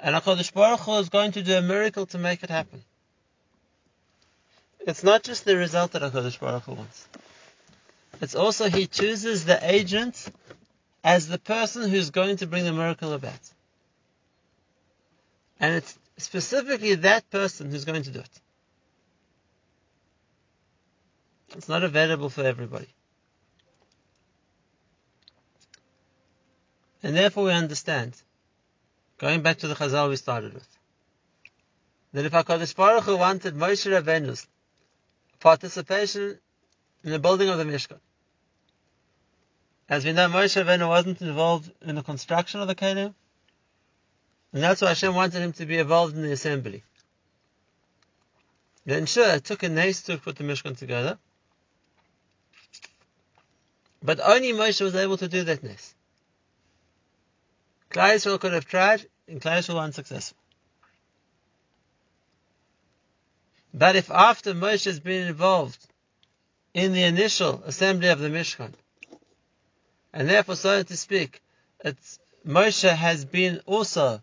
And 0.00 0.16
HaKadosh 0.16 0.52
Baruch 0.54 0.80
Hu 0.80 0.98
is 0.98 1.08
going 1.10 1.32
to 1.32 1.42
do 1.42 1.56
a 1.56 1.62
miracle 1.62 2.06
to 2.06 2.18
make 2.18 2.42
it 2.42 2.50
happen. 2.50 2.82
It's 4.80 5.04
not 5.04 5.22
just 5.22 5.44
the 5.44 5.56
result 5.56 5.92
that 5.92 6.02
HaKadosh 6.02 6.40
Baruch 6.40 6.62
Hu 6.64 6.72
wants. 6.72 7.08
It's 8.20 8.34
also 8.34 8.70
He 8.70 8.86
chooses 8.86 9.44
the 9.44 9.58
agent 9.62 10.26
as 11.04 11.28
the 11.28 11.38
person 11.38 11.88
who's 11.88 12.10
going 12.10 12.38
to 12.38 12.46
bring 12.46 12.64
the 12.64 12.72
miracle 12.72 13.12
about. 13.12 13.38
And 15.58 15.74
it's 15.74 15.98
specifically 16.16 16.94
that 16.96 17.28
person 17.30 17.70
who's 17.70 17.84
going 17.84 18.02
to 18.02 18.10
do 18.10 18.20
it. 18.20 18.40
It's 21.56 21.68
not 21.68 21.84
available 21.84 22.30
for 22.30 22.42
everybody. 22.42 22.88
And 27.02 27.16
therefore 27.16 27.44
we 27.44 27.52
understand, 27.52 28.14
going 29.20 29.42
back 29.42 29.58
to 29.58 29.68
the 29.68 29.74
Chazal 29.74 30.08
we 30.08 30.16
started 30.16 30.54
with, 30.54 30.66
that 32.14 32.24
if 32.24 32.32
HaKadosh 32.32 32.74
Baruch 32.74 33.04
Hu 33.04 33.18
wanted 33.18 33.54
Moshe 33.54 33.86
Rabbeinu's 33.86 34.46
participation 35.38 36.38
in 37.04 37.10
the 37.10 37.18
building 37.18 37.50
of 37.50 37.58
the 37.58 37.64
Mishkan, 37.64 38.00
as 39.88 40.04
we 40.06 40.12
know 40.12 40.28
Moshe 40.28 40.60
Rabbeinu 40.60 40.88
wasn't 40.88 41.20
involved 41.20 41.70
in 41.82 41.96
the 41.96 42.02
construction 42.02 42.60
of 42.60 42.68
the 42.68 42.74
Kelim, 42.74 43.14
and 44.52 44.62
that's 44.62 44.80
why 44.80 44.88
Hashem 44.88 45.14
wanted 45.14 45.42
him 45.42 45.52
to 45.52 45.66
be 45.66 45.78
involved 45.78 46.16
in 46.16 46.22
the 46.22 46.32
assembly. 46.32 46.82
Then 48.86 49.04
sure, 49.04 49.34
it 49.34 49.44
took 49.44 49.62
a 49.62 49.68
nace 49.68 50.02
to 50.04 50.16
put 50.16 50.36
the 50.36 50.44
Mishkan 50.44 50.76
together. 50.76 51.18
But 54.02 54.18
only 54.20 54.52
Moshe 54.52 54.80
was 54.80 54.94
able 54.94 55.18
to 55.18 55.28
do 55.28 55.44
that 55.44 55.62
nace. 55.62 55.94
Yisrael 57.90 58.40
could 58.40 58.52
have 58.52 58.66
tried, 58.66 59.06
and 59.26 59.40
Yisrael 59.40 59.74
was 59.74 59.84
unsuccessful. 59.84 60.36
But 63.72 63.96
if 63.96 64.10
after 64.10 64.54
Moshe 64.54 64.84
has 64.84 65.00
been 65.00 65.28
involved 65.28 65.86
in 66.74 66.92
the 66.92 67.02
initial 67.04 67.62
assembly 67.64 68.08
of 68.08 68.18
the 68.18 68.28
Mishkan, 68.28 68.74
and 70.12 70.28
therefore, 70.28 70.56
so 70.56 70.82
to 70.82 70.96
speak, 70.96 71.40
it's 71.84 72.18
Moshe 72.46 72.88
has 72.88 73.24
been 73.24 73.60
also 73.66 74.22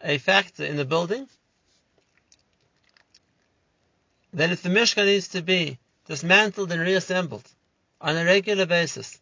a 0.00 0.18
factor 0.18 0.64
in 0.64 0.76
the 0.76 0.84
building, 0.84 1.28
then 4.32 4.50
if 4.50 4.62
the 4.62 4.68
Mishkan 4.68 5.06
needs 5.06 5.28
to 5.28 5.42
be 5.42 5.78
dismantled 6.06 6.70
and 6.72 6.80
reassembled 6.80 7.48
on 8.00 8.16
a 8.16 8.24
regular 8.24 8.66
basis, 8.66 9.18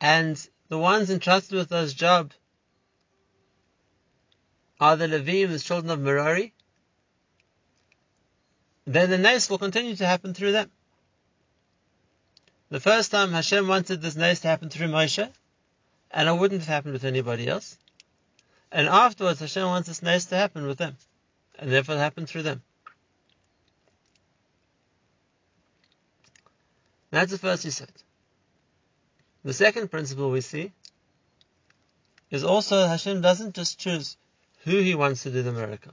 and 0.00 0.48
the 0.68 0.78
ones 0.78 1.10
entrusted 1.10 1.56
with 1.56 1.68
those 1.68 1.94
job 1.94 2.32
are 4.80 4.96
the 4.96 5.06
Levim, 5.06 5.50
the 5.50 5.58
children 5.58 5.90
of 5.90 6.00
Merari, 6.00 6.52
then 8.84 9.10
the 9.10 9.18
nace 9.18 9.48
will 9.48 9.58
continue 9.58 9.96
to 9.96 10.06
happen 10.06 10.34
through 10.34 10.52
them. 10.52 10.70
The 12.68 12.80
first 12.80 13.10
time 13.10 13.32
Hashem 13.32 13.66
wanted 13.68 14.02
this 14.02 14.16
nace 14.16 14.40
to 14.40 14.48
happen 14.48 14.70
through 14.70 14.88
Moshe, 14.88 15.30
and 16.10 16.28
it 16.28 16.32
wouldn't 16.32 16.60
have 16.60 16.68
happened 16.68 16.92
with 16.92 17.04
anybody 17.04 17.48
else. 17.48 17.78
And 18.72 18.88
afterwards, 18.88 19.40
Hashem 19.40 19.64
wants 19.64 19.88
this 19.88 20.02
nace 20.02 20.26
to 20.26 20.36
happen 20.36 20.66
with 20.66 20.78
them, 20.78 20.96
and 21.58 21.70
therefore 21.70 21.94
it 21.94 21.98
happened 21.98 22.28
through 22.28 22.42
them. 22.42 22.62
That's 27.10 27.30
the 27.30 27.38
first 27.38 27.62
he 27.62 27.70
said. 27.70 27.92
The 29.46 29.54
second 29.54 29.92
principle 29.92 30.32
we 30.32 30.40
see 30.40 30.72
is 32.32 32.42
also 32.42 32.88
Hashem 32.88 33.20
doesn't 33.20 33.54
just 33.54 33.78
choose 33.78 34.16
who 34.64 34.78
He 34.78 34.96
wants 34.96 35.22
to 35.22 35.30
do 35.30 35.44
the 35.44 35.52
miracle. 35.52 35.92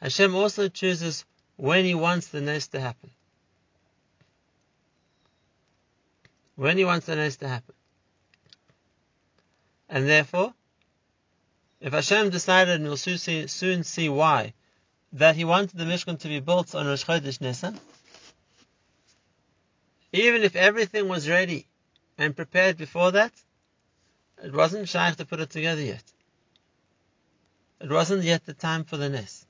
Hashem 0.00 0.34
also 0.34 0.68
chooses 0.68 1.24
when 1.54 1.84
He 1.84 1.94
wants 1.94 2.26
the 2.26 2.40
nace 2.40 2.66
to 2.74 2.80
happen. 2.80 3.10
When 6.56 6.76
He 6.78 6.84
wants 6.84 7.06
the 7.06 7.14
nace 7.14 7.36
to 7.36 7.48
happen. 7.48 7.76
And 9.88 10.08
therefore, 10.08 10.52
if 11.80 11.92
Hashem 11.92 12.30
decided, 12.30 12.74
and 12.74 12.84
we'll 12.86 12.96
soon 12.96 13.18
see, 13.18 13.46
soon 13.46 13.84
see 13.84 14.08
why, 14.08 14.52
that 15.12 15.36
He 15.36 15.44
wanted 15.44 15.78
the 15.78 15.84
Mishkan 15.84 16.18
to 16.18 16.26
be 16.26 16.40
built 16.40 16.74
on 16.74 16.88
Rosh 16.88 17.04
Chodesh 17.04 17.40
Nisan, 17.40 17.78
Even 20.12 20.42
if 20.42 20.56
everything 20.56 21.06
was 21.06 21.28
ready 21.28 21.68
and 22.22 22.36
prepared 22.36 22.76
before 22.76 23.10
that, 23.10 23.32
it 24.44 24.52
wasn't 24.52 24.88
shaykh 24.88 25.16
to 25.16 25.24
put 25.24 25.40
it 25.40 25.50
together 25.50 25.80
yet. 25.80 26.04
It 27.80 27.90
wasn't 27.90 28.22
yet 28.22 28.46
the 28.46 28.54
time 28.54 28.84
for 28.84 28.96
the 28.96 29.08
Nes. 29.08 29.44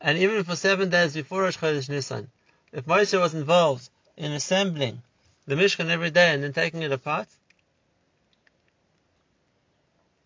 And 0.00 0.18
even 0.18 0.42
for 0.42 0.56
seven 0.56 0.90
days 0.90 1.14
before 1.14 1.42
Rosh 1.42 1.58
Chodesh 1.58 1.88
Nisan, 1.88 2.28
if 2.72 2.86
Moshe 2.86 3.18
was 3.20 3.34
involved 3.34 3.88
in 4.16 4.32
assembling 4.32 5.02
the 5.46 5.54
Mishkan 5.54 5.90
every 5.90 6.10
day 6.10 6.34
and 6.34 6.42
then 6.42 6.52
taking 6.52 6.82
it 6.82 6.90
apart, 6.90 7.28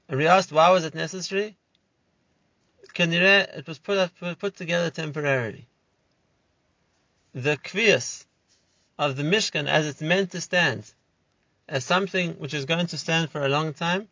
and 0.09 0.19
we 0.19 0.27
asked 0.27 0.51
why 0.51 0.71
was 0.71 0.87
it 0.87 0.95
necessary, 0.95 1.57
it 2.99 3.67
was 3.67 3.79
put, 3.79 3.99
up, 3.99 4.13
put 4.39 4.57
together 4.57 4.89
temporarily. 4.89 5.67
The 7.35 7.59
kvias 7.59 8.26
of 8.99 9.17
the 9.17 9.23
Mishkan 9.23 9.67
as 9.69 9.87
it's 9.87 10.01
meant 10.01 10.33
to 10.33 10.41
stand, 10.41 10.91
as 11.69 11.85
something 11.85 12.33
which 12.35 12.55
is 12.55 12.65
going 12.65 12.87
to 12.87 12.99
stand 12.99 13.31
for 13.31 13.45
a 13.45 13.49
long 13.49 13.75
time, 13.75 14.09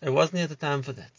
there 0.00 0.12
wasn't 0.12 0.38
yet 0.38 0.48
the 0.48 0.56
time 0.56 0.82
for 0.82 0.92
that. 0.92 1.12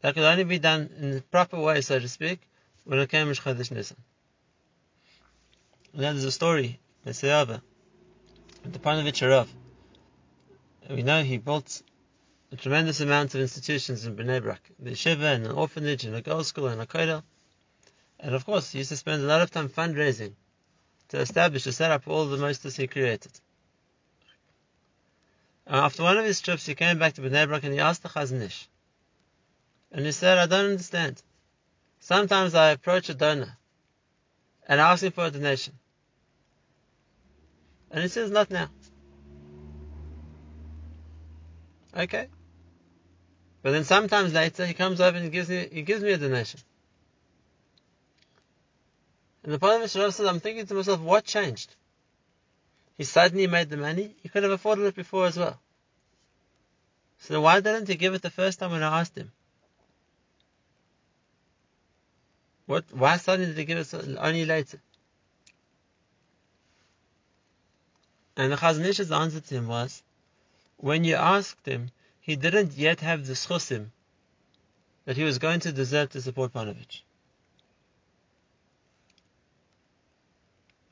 That 0.00 0.14
could 0.14 0.24
only 0.24 0.44
be 0.44 0.58
done 0.58 0.90
in 0.98 1.10
the 1.12 1.20
proper 1.22 1.58
way, 1.58 1.80
so 1.80 1.98
to 1.98 2.08
speak, 2.08 2.40
when 2.84 2.98
it 2.98 3.10
came 3.10 3.32
to 3.32 3.40
Chodesh 3.40 3.70
Nisan. 3.70 3.96
And 5.92 6.02
there's 6.02 6.24
a 6.24 6.32
story, 6.32 6.78
the 7.04 7.12
Seyava, 7.12 7.60
the 8.64 8.78
Panovich. 8.78 9.48
We 10.90 11.02
know 11.02 11.22
he 11.22 11.38
built 11.38 11.82
a 12.52 12.56
tremendous 12.56 13.00
amount 13.00 13.34
of 13.34 13.40
institutions 13.40 14.06
in 14.06 14.16
Bnei 14.16 14.42
Brak, 14.42 14.70
the 14.78 14.90
yeshiva 14.90 15.34
and 15.34 15.46
an 15.46 15.52
orphanage 15.52 16.04
and 16.04 16.14
a 16.14 16.22
girls' 16.22 16.48
school 16.48 16.68
and 16.68 16.80
a 16.80 16.86
kotel. 16.86 17.22
And 18.20 18.34
of 18.34 18.46
course, 18.46 18.72
he 18.72 18.78
used 18.78 18.90
to 18.90 18.96
spend 18.96 19.22
a 19.22 19.26
lot 19.26 19.42
of 19.42 19.50
time 19.50 19.68
fundraising 19.68 20.32
to 21.08 21.20
establish, 21.20 21.64
to 21.64 21.72
set 21.72 21.90
up 21.90 22.06
all 22.06 22.26
the 22.26 22.36
mosdos 22.36 22.76
he 22.76 22.86
created. 22.86 23.32
Uh, 25.66 25.76
after 25.76 26.02
one 26.02 26.16
of 26.16 26.24
his 26.24 26.40
trips, 26.40 26.66
he 26.66 26.74
came 26.74 26.98
back 26.98 27.14
to 27.14 27.20
Bnei 27.20 27.62
and 27.62 27.74
he 27.74 27.80
asked 27.80 28.02
the 28.02 28.08
Chazon 28.08 28.42
Ish, 28.42 28.68
and 29.92 30.04
he 30.04 30.12
said, 30.12 30.38
I 30.38 30.46
don't 30.46 30.70
understand. 30.70 31.22
Sometimes 32.00 32.54
I 32.54 32.70
approach 32.70 33.08
a 33.08 33.14
donor 33.14 33.56
and 34.66 34.80
ask 34.80 35.02
him 35.02 35.12
for 35.12 35.26
a 35.26 35.30
donation. 35.30 35.74
And 37.90 38.02
he 38.02 38.08
says, 38.08 38.30
not 38.30 38.50
now. 38.50 38.68
Okay. 41.96 42.28
But 43.62 43.72
then 43.72 43.84
sometimes 43.84 44.34
later 44.34 44.66
he 44.66 44.74
comes 44.74 45.00
over 45.00 45.16
and 45.16 45.24
he 45.24 45.30
gives 45.30 45.48
me, 45.48 45.68
he 45.72 45.82
gives 45.82 46.02
me 46.02 46.12
a 46.12 46.18
donation. 46.18 46.60
And 49.48 49.54
the 49.54 49.60
Prophet 49.60 49.88
says, 49.88 50.20
I'm 50.20 50.40
thinking 50.40 50.66
to 50.66 50.74
myself, 50.74 51.00
what 51.00 51.24
changed? 51.24 51.74
He 52.98 53.04
suddenly 53.04 53.46
made 53.46 53.70
the 53.70 53.78
money. 53.78 54.14
He 54.22 54.28
could 54.28 54.42
have 54.42 54.52
afforded 54.52 54.84
it 54.84 54.94
before 54.94 55.24
as 55.24 55.38
well. 55.38 55.58
So 57.20 57.40
why 57.40 57.60
didn't 57.60 57.88
he 57.88 57.94
give 57.94 58.12
it 58.12 58.20
the 58.20 58.28
first 58.28 58.58
time 58.58 58.72
when 58.72 58.82
I 58.82 59.00
asked 59.00 59.16
him? 59.16 59.32
What? 62.66 62.84
Why 62.92 63.16
suddenly 63.16 63.46
did 63.46 63.56
he 63.56 63.64
give 63.64 63.78
it 63.78 64.18
only 64.18 64.44
later? 64.44 64.82
And 68.36 68.52
the 68.52 68.56
Chazon 68.56 68.84
Ish's 68.84 69.10
answer 69.10 69.40
to 69.40 69.54
him 69.54 69.66
was, 69.66 70.02
when 70.76 71.04
you 71.04 71.14
asked 71.14 71.64
him, 71.64 71.90
he 72.20 72.36
didn't 72.36 72.76
yet 72.76 73.00
have 73.00 73.26
the 73.26 73.32
schusim 73.32 73.92
that 75.06 75.16
he 75.16 75.24
was 75.24 75.38
going 75.38 75.60
to 75.60 75.72
desert 75.72 76.10
to 76.10 76.20
support 76.20 76.52
Panovich. 76.52 77.00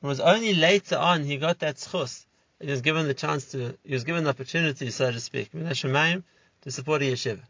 It 0.01 0.05
was 0.05 0.19
only 0.19 0.53
later 0.53 0.97
on 0.97 1.23
he 1.23 1.37
got 1.37 1.59
that 1.59 1.77
schus. 1.77 2.25
He 2.59 2.69
was 2.69 2.81
given 2.81 3.07
the 3.07 3.13
chance 3.13 3.51
to, 3.51 3.77
he 3.83 3.93
was 3.93 4.03
given 4.03 4.23
the 4.23 4.31
opportunity, 4.31 4.89
so 4.91 5.11
to 5.11 5.19
speak, 5.19 5.51
to 5.51 6.71
support 6.71 7.01
a 7.01 7.05
yeshiva. 7.05 7.41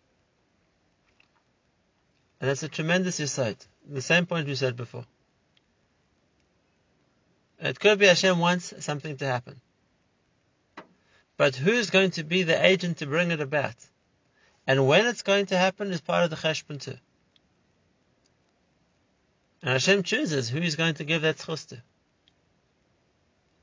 And 2.39 2.49
that's 2.49 2.63
a 2.63 2.69
tremendous 2.69 3.19
insight. 3.19 3.65
The 3.89 4.01
same 4.01 4.25
point 4.25 4.47
we 4.47 4.55
said 4.55 4.75
before. 4.75 5.05
It 7.59 7.79
could 7.79 7.99
be 7.99 8.05
Hashem 8.05 8.37
wants 8.37 8.73
something 8.83 9.17
to 9.17 9.25
happen. 9.25 9.59
But 11.37 11.55
who's 11.55 11.89
going 11.89 12.11
to 12.11 12.23
be 12.23 12.43
the 12.43 12.65
agent 12.65 12.97
to 12.97 13.07
bring 13.07 13.31
it 13.31 13.41
about? 13.41 13.75
And 14.65 14.87
when 14.87 15.05
it's 15.07 15.21
going 15.21 15.47
to 15.47 15.57
happen 15.57 15.91
is 15.91 16.01
part 16.01 16.25
of 16.25 16.29
the 16.29 16.35
cheshbon 16.35 16.79
too. 16.79 16.97
And 19.61 19.71
Hashem 19.71 20.03
chooses 20.03 20.49
who 20.49 20.59
He's 20.59 20.75
going 20.75 20.95
to 20.95 21.03
give 21.03 21.23
that 21.23 21.37
schus 21.37 21.67
to. 21.69 21.81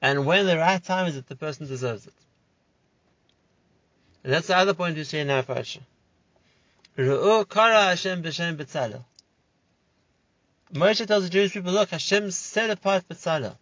And 0.05 0.27
when 0.27 0.45
the 0.45 0.59
right 0.59 0.85
time 0.85 1.07
is 1.07 1.14
that 1.14 1.29
the 1.29 1.35
person 1.35 1.67
deserves 1.67 2.07
it. 2.07 2.12
And 4.23 4.31
that's 4.35 4.49
the 4.49 4.57
other 4.57 4.75
point 4.75 4.99
we 4.99 5.05
see 5.05 5.19
in 5.19 5.31
our 5.31 5.43
parsha. 5.43 5.81
Ru'u 6.99 7.49
kara 7.49 7.85
Hashem 7.85 8.23
b'shem 8.23 8.59
b'tzalel. 8.59 9.03
Moshe 10.75 11.07
tells 11.07 11.25
the 11.25 11.31
Jewish 11.31 11.55
people, 11.55 11.73
look, 11.73 11.88
Hashem 11.88 12.33
set 12.33 12.69
apart 12.69 13.09
B'tzalel. 13.09 13.57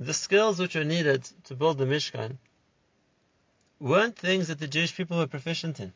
The 0.00 0.14
skills 0.14 0.58
which 0.58 0.74
were 0.74 0.82
needed 0.82 1.22
to 1.44 1.54
build 1.54 1.78
the 1.78 1.86
Mishkan 1.86 2.38
weren't 3.78 4.16
things 4.16 4.48
that 4.48 4.58
the 4.58 4.66
Jewish 4.66 4.96
people 4.96 5.18
were 5.18 5.28
proficient 5.28 5.78
in. 5.78 5.92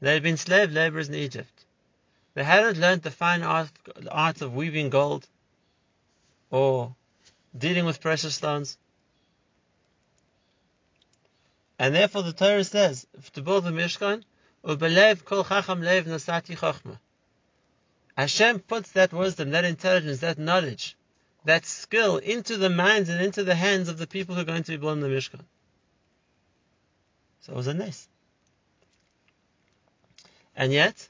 They 0.00 0.14
had 0.14 0.24
been 0.24 0.36
slave 0.36 0.72
laborers 0.72 1.08
in 1.08 1.14
Egypt. 1.14 1.64
They 2.34 2.42
hadn't 2.42 2.80
learned 2.80 3.02
the 3.02 3.12
fine 3.12 3.44
art, 3.44 3.70
art 4.10 4.42
of 4.42 4.52
weaving 4.52 4.90
gold 4.90 5.28
or 6.52 6.94
dealing 7.56 7.86
with 7.86 8.00
precious 8.00 8.36
stones. 8.36 8.78
And 11.78 11.94
therefore 11.94 12.22
the 12.22 12.32
Torah 12.32 12.62
says, 12.62 13.06
to 13.32 13.42
build 13.42 13.64
the 13.64 13.70
Mishkan, 13.70 14.22
Ubelev 14.64 15.24
kol 15.24 15.42
chacham 15.42 15.82
lev 15.82 16.04
nasati 16.04 16.56
chachma. 16.56 16.98
Hashem 18.16 18.60
puts 18.60 18.92
that 18.92 19.12
wisdom, 19.12 19.50
that 19.50 19.64
intelligence, 19.64 20.20
that 20.20 20.38
knowledge, 20.38 20.96
that 21.44 21.64
skill 21.64 22.18
into 22.18 22.58
the 22.58 22.70
minds 22.70 23.08
and 23.08 23.20
into 23.24 23.42
the 23.42 23.54
hands 23.54 23.88
of 23.88 23.98
the 23.98 24.06
people 24.06 24.34
who 24.34 24.42
are 24.42 24.44
going 24.44 24.62
to 24.62 24.78
be 24.78 24.86
in 24.86 25.00
the 25.00 25.08
Mishkan. 25.08 25.40
So 27.40 27.54
it 27.54 27.56
was 27.56 27.66
a 27.66 27.74
nice. 27.74 28.06
And 30.54 30.70
yet, 30.70 31.08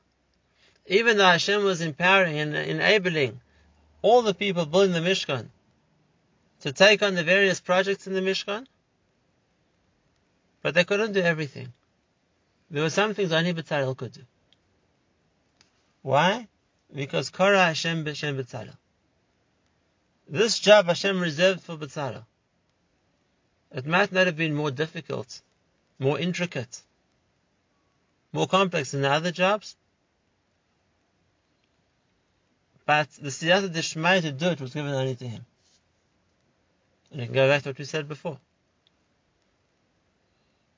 even 0.87 1.17
though 1.19 1.27
Hashem 1.27 1.65
was 1.65 1.81
empowering 1.81 2.39
and 2.39 2.55
enabling 2.55 3.41
all 4.03 4.23
the 4.23 4.35
people 4.35 4.67
building 4.67 4.93
the 4.93 5.01
Mishkan 5.01 5.49
to 6.61 6.73
take 6.73 7.03
on 7.03 7.15
the 7.15 7.25
various 7.25 7.61
projects 7.61 8.07
in 8.07 8.13
the 8.13 8.21
Mishkan, 8.21 8.67
but 10.61 10.75
they 10.75 10.85
couldn't 10.85 11.13
do 11.13 11.21
everything. 11.21 11.73
There 12.71 12.83
were 12.83 12.91
some 12.91 13.15
things 13.15 13.33
only 13.33 13.55
B'Tzalel 13.55 13.97
could 13.97 14.13
do. 14.13 14.23
Why? 16.03 16.49
because 16.95 17.31
Kara 17.31 17.67
Hashem 17.67 18.05
b'Shem 18.05 18.37
B'Tzalel. 18.37 18.77
This 20.29 20.59
job 20.59 20.87
Hashem 20.87 21.21
reserved 21.21 21.63
for 21.63 21.77
B'Tzalel. 21.77 22.25
It 23.73 23.87
might 23.87 24.13
not 24.13 24.27
have 24.27 24.37
been 24.37 24.55
more 24.55 24.71
difficult, 24.71 25.41
more 25.99 26.19
intricate, 26.19 26.83
more 28.33 28.47
complex 28.47 28.91
than 28.91 29.03
the 29.03 29.11
other 29.11 29.31
jobs, 29.31 29.77
but 32.85 33.11
the 33.11 33.29
siyata 33.29 33.69
deshmai 33.69 34.23
to 34.23 34.33
do 34.33 34.49
it 34.49 34.61
was 34.61 34.75
given 34.75 34.93
only 34.93 35.15
to 35.15 35.29
him. 35.29 35.47
And 37.11 37.23
can 37.23 37.33
go 37.33 37.49
back 37.49 37.63
to 37.63 37.71
what 37.71 37.79
we 37.79 37.85
said 37.85 38.09
before. 38.09 38.39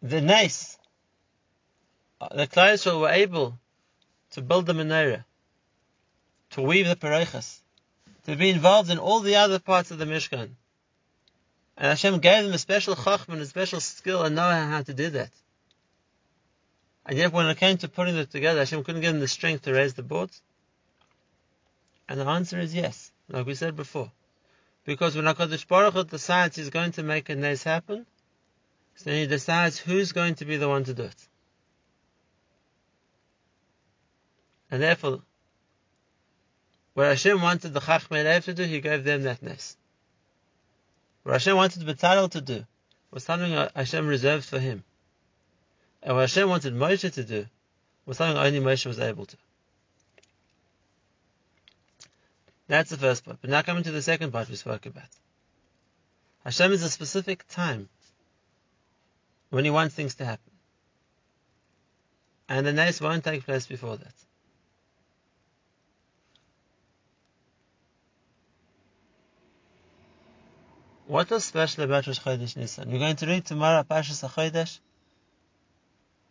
The 0.03 0.21
nice, 0.21 0.77
uh, 2.21 2.35
the 2.35 2.47
clients 2.47 2.85
were 2.85 3.09
able 3.09 3.59
to 4.33 4.43
build 4.43 4.67
the 4.67 4.75
menorah 4.75 5.25
to 6.51 6.63
weave 6.63 6.87
the 6.87 6.97
perochas, 6.97 7.59
to 8.27 8.37
be 8.37 8.51
involved 8.51 8.91
in 8.91 8.99
all 8.99 9.21
the 9.21 9.37
other 9.37 9.59
parts 9.59 9.91
of 9.91 9.99
the 9.99 10.05
Mishkan. 10.05 10.51
And 11.77 11.87
Hashem 11.89 12.19
gave 12.21 12.45
them 12.45 12.53
a 12.53 12.59
special 12.59 12.95
chachman, 12.95 13.41
a 13.41 13.47
special 13.47 13.81
skill 13.81 14.23
and 14.23 14.37
know 14.37 14.49
how 14.49 14.83
to 14.83 14.95
do 14.95 15.11
that. 15.11 15.31
And 17.07 17.19
yet 17.19 17.33
when 17.33 17.47
it 17.47 17.59
came 17.59 17.77
to 17.79 17.89
putting 17.89 18.17
it 18.17 18.31
together, 18.31 18.61
Hashem 18.61 18.85
couldn't 18.85 19.01
give 19.01 19.13
them 19.13 19.21
the 19.21 19.29
strength 19.29 19.65
to 19.65 19.73
raise 19.73 19.95
the 19.95 20.03
boards. 20.03 20.41
And 22.09 22.21
the 22.21 22.27
answer 22.27 22.59
is 22.59 22.75
yes, 22.75 23.13
like 23.29 23.47
we 23.47 23.55
said 23.55 23.77
before. 23.77 24.11
Because 24.85 25.17
when 25.17 25.25
HaKadosh 25.25 25.67
Baruch 25.67 25.95
Hu 25.95 26.05
decides 26.05 26.57
he's 26.57 26.71
going 26.71 26.93
to 26.93 27.03
make 27.03 27.29
a 27.31 27.35
nace 27.35 27.63
happen, 27.63 28.07
so 28.97 29.11
then 29.11 29.21
he 29.21 29.27
decides 29.27 29.79
who's 29.79 30.13
going 30.13 30.35
to 30.37 30.45
be 30.45 30.57
the 30.57 30.69
one 30.69 30.85
to 30.85 30.95
do 30.95 31.05
it. 31.05 31.29
And 34.71 34.83
therefore, 34.83 35.23
what 36.95 37.07
Hashem 37.07 37.41
wanted 37.41 37.75
the 37.75 37.81
Chachmei 37.81 38.25
Lev 38.25 38.45
to 38.45 38.55
do, 38.55 38.65
He 38.65 38.81
gave 38.81 39.05
them 39.05 39.23
that 39.23 39.43
nest. 39.43 39.77
What 41.23 41.33
Hashem 41.33 41.57
wanted 41.57 41.83
B'Tzalel 41.83 42.31
to 42.33 42.41
do 42.41 42.67
was 43.11 43.25
something 43.25 43.53
Hashem 43.75 44.07
reserved 44.07 44.45
for 44.45 44.59
him. 44.59 44.85
And 46.03 46.15
what 46.15 46.23
Hashem 46.23 46.49
wanted 46.49 46.75
Moshe 46.75 47.13
to 47.13 47.25
do 47.25 47.47
was 48.05 48.19
something 48.19 48.37
only 48.37 48.61
Moshe 48.61 48.85
was 48.85 49.01
able 49.01 49.27
to. 49.27 49.37
That's 52.67 52.91
the 52.91 52.97
first 52.97 53.25
part. 53.25 53.39
But 53.41 53.51
now 53.51 53.63
coming 53.63 53.83
to 53.85 53.93
the 53.93 54.03
second 54.03 54.33
part 54.33 54.49
we 54.49 54.57
spoke 54.57 54.87
about. 54.87 55.09
Hashem 56.45 56.73
is 56.73 56.83
a 56.83 56.91
specific 56.91 57.47
time 57.49 57.89
when 59.51 59.65
He 59.65 59.71
wants 59.71 59.95
things 59.95 60.15
to 60.17 60.25
happen. 60.25 60.53
And 62.49 62.67
the 62.67 62.73
nes 62.73 63.01
won't 63.01 63.25
take 63.25 63.45
place 63.45 63.67
before 63.67 63.97
that. 63.97 64.15
What 71.07 71.31
was 71.31 71.45
special 71.45 71.85
about 71.85 72.07
Rosh 72.07 72.19
Chodesh 72.19 72.57
Nisan? 72.57 72.91
We're 72.91 72.99
going 72.99 73.17
to 73.17 73.27
read 73.27 73.45
tomorrow 73.45 73.83
Parshas 73.83 74.27
HaChodesh. 74.27 74.79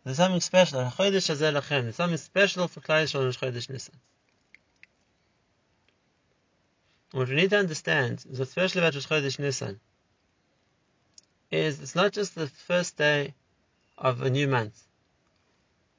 There's 0.02 0.16
something 0.16 0.40
special. 0.40 0.80
HaChodesh 0.80 1.30
Hazeh 1.30 1.60
Lachem. 1.60 1.82
There's 1.84 1.96
something 1.96 2.16
special 2.16 2.66
for 2.66 2.80
Klal 2.80 3.04
Yisrael 3.04 3.24
Rosh 3.24 3.38
Chodesh 3.38 3.70
Nisan. 3.70 3.94
What 7.14 7.28
we 7.28 7.36
need 7.36 7.50
to 7.50 7.58
understand 7.58 8.24
is 8.28 8.50
special 8.50 8.80
about 8.80 8.96
Rosh 8.96 9.06
Chodesh 9.06 9.38
Nisan 9.38 9.78
is 11.48 11.80
it's 11.80 11.94
not 11.94 12.10
just 12.12 12.34
the 12.34 12.48
first 12.48 12.96
day 12.96 13.34
of 13.96 14.20
a 14.22 14.30
new 14.30 14.48
month 14.48 14.82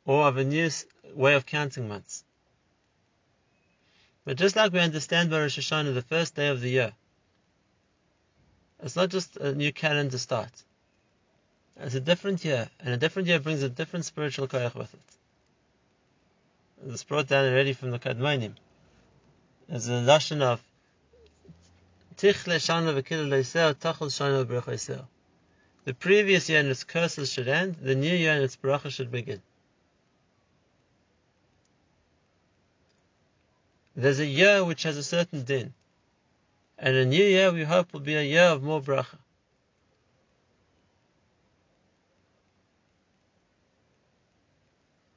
or 0.03 0.27
of 0.27 0.35
a 0.35 0.43
new 0.43 0.69
way 1.13 1.35
of 1.35 1.45
counting 1.45 1.87
months. 1.87 2.25
But 4.25 4.35
just 4.35 4.57
like 4.57 4.73
we 4.73 4.81
understand 4.81 5.29
by 5.29 5.39
Rosh 5.39 5.57
Hashanah, 5.57 5.93
the 5.93 6.01
first 6.01 6.35
day 6.35 6.49
of 6.49 6.59
the 6.59 6.69
year, 6.69 6.91
it's 8.83 8.97
not 8.97 9.07
just 9.07 9.37
a 9.37 9.55
new 9.55 9.71
calendar 9.71 10.17
start. 10.17 10.51
It's 11.77 11.95
a 11.95 12.01
different 12.01 12.43
year, 12.43 12.69
and 12.81 12.93
a 12.93 12.97
different 12.97 13.29
year 13.29 13.39
brings 13.39 13.63
a 13.63 13.69
different 13.69 14.03
spiritual 14.03 14.49
koyach 14.49 14.75
with 14.75 14.93
it. 14.93 15.17
It's 16.91 17.05
brought 17.05 17.29
down 17.29 17.45
already 17.45 17.71
from 17.71 17.91
the 17.91 17.99
Kadmonim. 17.99 18.55
There's 19.69 19.87
a 19.87 19.93
lashon 19.93 20.41
of 20.41 20.61
The 22.17 22.33
previous 25.99 26.49
year 26.49 26.59
and 26.59 26.69
its 26.69 26.83
curses 26.83 27.31
should 27.31 27.47
end, 27.47 27.75
the 27.75 27.95
new 27.95 28.15
year 28.15 28.33
and 28.33 28.43
its 28.43 28.55
bracha 28.55 28.89
should 28.89 29.11
begin. 29.11 29.41
There's 33.95 34.19
a 34.19 34.25
year 34.25 34.63
which 34.63 34.83
has 34.83 34.97
a 34.97 35.03
certain 35.03 35.43
din. 35.43 35.73
And 36.77 36.95
a 36.95 37.05
new 37.05 37.23
year 37.23 37.51
we 37.51 37.63
hope 37.63 37.93
will 37.93 38.01
be 38.01 38.15
a 38.15 38.23
year 38.23 38.43
of 38.43 38.63
more 38.63 38.81
bracha. 38.81 39.17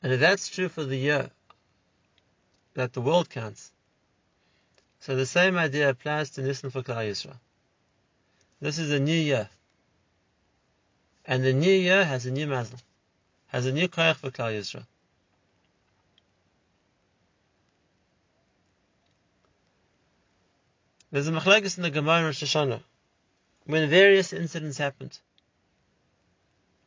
And 0.02 0.12
if 0.12 0.20
that's 0.20 0.48
true 0.48 0.68
for 0.68 0.84
the 0.84 0.96
year 0.96 1.30
that 2.74 2.92
the 2.92 3.00
world 3.00 3.30
counts, 3.30 3.72
so 5.08 5.16
the 5.16 5.24
same 5.24 5.56
idea 5.56 5.88
applies 5.88 6.28
to 6.28 6.42
Nisan 6.42 6.68
for 6.68 6.82
Klal 6.82 7.08
Yisrael. 7.08 7.38
This 8.60 8.78
is 8.78 8.90
a 8.90 9.00
new 9.00 9.16
year. 9.16 9.48
And 11.24 11.42
the 11.42 11.54
new 11.54 11.72
year 11.72 12.04
has 12.04 12.26
a 12.26 12.30
new 12.30 12.46
mazel, 12.46 12.78
has 13.46 13.64
a 13.64 13.72
new 13.72 13.88
koyach 13.88 14.16
for 14.16 14.30
Klal 14.30 14.52
Yisrael. 14.52 14.84
There's 21.10 21.26
a 21.26 21.32
machlekes 21.32 21.78
in 21.78 21.84
the 21.84 21.90
Gemara 21.90 22.18
in 22.18 22.24
Rosh 22.26 22.44
Hashanah 22.44 22.82
when 23.64 23.88
various 23.88 24.34
incidents 24.34 24.76
happened. 24.76 25.18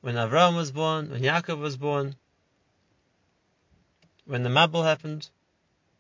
When 0.02 0.14
Avram 0.14 0.56
was 0.56 0.72
born, 0.72 1.10
when 1.10 1.24
Yaakov 1.24 1.58
was 1.58 1.76
born, 1.76 2.16
when 4.26 4.44
the 4.44 4.50
Mabul 4.50 4.84
happened, 4.84 5.28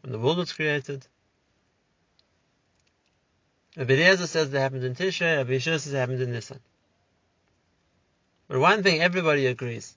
when 0.01 0.11
the 0.11 0.19
world 0.19 0.37
was 0.37 0.53
created. 0.53 1.07
Rabbi 3.77 3.93
Eliezer 3.93 4.27
says 4.27 4.49
that 4.49 4.59
happened 4.59 4.83
in 4.83 4.95
Tishrei, 4.95 5.37
Rabbi 5.37 5.53
Yehoshua 5.53 5.79
says 5.79 5.93
it 5.93 5.97
happened 5.97 6.21
in 6.21 6.31
Nisan. 6.31 6.59
But 8.47 8.59
one 8.59 8.83
thing 8.83 9.01
everybody 9.01 9.45
agrees, 9.45 9.95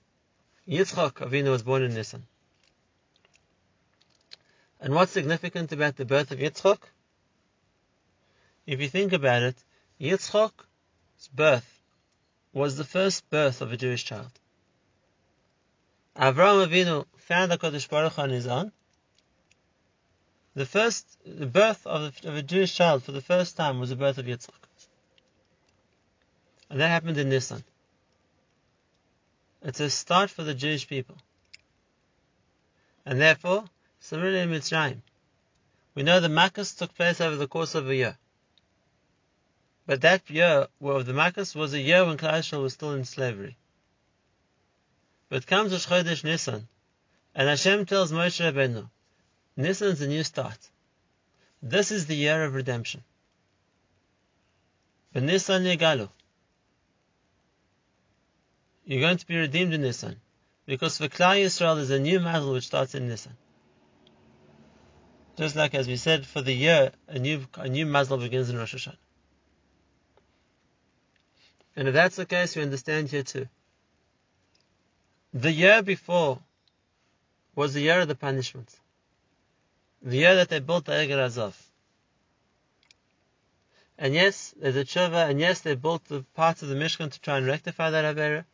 Yitzchak 0.67 1.15
Avinu 1.15 1.49
was 1.49 1.63
born 1.63 1.83
in 1.83 1.93
Nisan. 1.93 2.25
And 4.79 4.93
what's 4.93 5.11
significant 5.11 5.73
about 5.73 5.97
the 5.97 6.05
birth 6.05 6.31
of 6.31 6.39
Yitzchak? 6.39 6.79
If 8.65 8.79
you 8.79 8.87
think 8.87 9.11
about 9.11 9.43
it, 9.43 9.57
Yitzchak's 9.99 11.27
birth 11.33 11.81
was 12.53 12.77
the 12.77 12.85
first 12.85 13.29
birth 13.29 13.61
of 13.61 13.73
a 13.73 13.77
Jewish 13.77 14.05
child. 14.05 14.31
Avraham 16.15 16.65
Avinu 16.65 17.05
found 17.17 17.51
the 17.51 17.57
Kodesh 17.57 17.89
Baruch 17.89 18.17
on 18.17 18.29
his 18.29 18.47
own. 18.47 18.71
The 20.55 20.65
first 20.65 21.05
the 21.25 21.45
birth 21.45 21.85
of, 21.85 22.17
of 22.23 22.35
a 22.35 22.41
Jewish 22.41 22.73
child 22.73 23.03
for 23.03 23.11
the 23.11 23.21
first 23.21 23.57
time 23.57 23.79
was 23.79 23.89
the 23.89 23.97
birth 23.97 24.17
of 24.17 24.25
Yitzchak. 24.25 24.53
And 26.69 26.79
that 26.79 26.87
happened 26.87 27.17
in 27.17 27.29
Nisan. 27.29 27.63
It's 29.61 29.81
a 29.81 29.89
start 29.89 30.29
for 30.29 30.43
the 30.43 30.53
Jewish 30.53 30.87
people. 30.87 31.17
And 33.05 33.19
therefore, 33.19 33.65
similarly 33.99 34.39
in 34.39 34.49
Mitzrayim, 34.49 35.01
we 35.93 36.03
know 36.03 36.19
the 36.19 36.29
Makkahs 36.29 36.77
took 36.77 36.95
place 36.95 37.19
over 37.19 37.35
the 37.35 37.47
course 37.47 37.75
of 37.75 37.89
a 37.89 37.95
year. 37.95 38.17
But 39.85 40.01
that 40.01 40.29
year 40.29 40.67
of 40.81 41.05
the 41.05 41.13
Makkos 41.13 41.53
was 41.53 41.73
a 41.73 41.79
year 41.79 42.05
when 42.05 42.17
Klal 42.17 42.39
Yisrael 42.39 42.61
was 42.61 42.73
still 42.73 42.93
in 42.93 43.05
slavery. 43.05 43.57
But 45.29 45.45
comes 45.47 45.71
Rosh 45.71 45.87
Chodesh 45.87 46.23
Nisan, 46.23 46.67
and 47.35 47.49
Hashem 47.49 47.85
tells 47.85 48.11
Moshe 48.11 48.39
Rabbeinu, 48.39 48.89
Nisan 49.57 49.89
is 49.89 50.01
a 50.01 50.07
new 50.07 50.23
start. 50.23 50.57
This 51.61 51.91
is 51.91 52.05
the 52.05 52.15
year 52.15 52.43
of 52.43 52.53
redemption. 52.53 53.03
But 55.13 55.23
Nisan 55.23 55.63
Yegalu. 55.63 56.09
You're 58.85 59.01
going 59.01 59.17
to 59.17 59.25
be 59.25 59.37
redeemed 59.37 59.73
in 59.73 59.81
Nisan. 59.81 60.17
Because 60.65 60.97
for 60.97 61.07
Klal 61.07 61.41
Yisrael 61.43 61.79
is 61.79 61.89
a 61.89 61.99
new 61.99 62.19
mazel 62.19 62.53
which 62.53 62.65
starts 62.65 62.95
in 62.95 63.07
Nisan. 63.07 63.37
Just 65.37 65.55
like 65.55 65.75
as 65.75 65.87
we 65.87 65.97
said, 65.97 66.25
for 66.25 66.41
the 66.41 66.53
year, 66.53 66.91
a 67.07 67.19
new, 67.19 67.45
a 67.55 67.67
new 67.67 67.85
mazel 67.85 68.17
begins 68.17 68.49
in 68.49 68.57
Rosh 68.57 68.75
Hashanah. 68.75 68.97
And 71.75 71.87
if 71.87 71.93
that's 71.93 72.15
the 72.15 72.25
case, 72.25 72.55
we 72.55 72.61
understand 72.61 73.09
here 73.09 73.23
too. 73.23 73.47
The 75.33 75.51
year 75.51 75.83
before 75.83 76.39
was 77.53 77.73
the 77.73 77.81
year 77.81 77.99
of 77.99 78.07
the 78.07 78.15
punishment. 78.15 78.73
The 80.05 80.17
year 80.17 80.35
that 80.35 80.49
they 80.49 80.59
built 80.59 80.85
the 80.85 80.93
Egel 80.93 81.17
Hazahav. 81.17 81.55
And 83.97 84.13
yes, 84.13 84.53
there's 84.57 84.75
a 84.75 84.85
tshuva, 84.85 85.29
and 85.29 85.39
yes, 85.39 85.61
they 85.61 85.75
built 85.75 86.05
the 86.05 86.23
parts 86.35 86.61
of 86.61 86.69
the 86.69 86.75
Mishkan 86.75 87.11
to 87.11 87.19
try 87.19 87.37
and 87.37 87.45
rectify 87.45 87.89
that 87.89 88.15
Avera. 88.15 88.45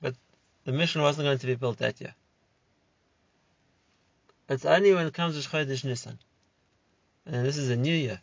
But 0.00 0.14
the 0.64 0.72
Mishkan 0.72 1.02
wasn't 1.02 1.26
going 1.26 1.38
to 1.38 1.46
be 1.46 1.54
built 1.54 1.78
that 1.78 2.00
year. 2.00 2.14
It's 4.48 4.64
only 4.64 4.94
when 4.94 5.06
it 5.06 5.14
comes 5.14 5.40
to 5.40 5.48
Chodesh 5.48 5.84
Nisan. 5.84 6.18
And 7.26 7.46
this 7.46 7.56
is 7.56 7.70
a 7.70 7.76
new 7.76 7.94
year. 7.94 8.20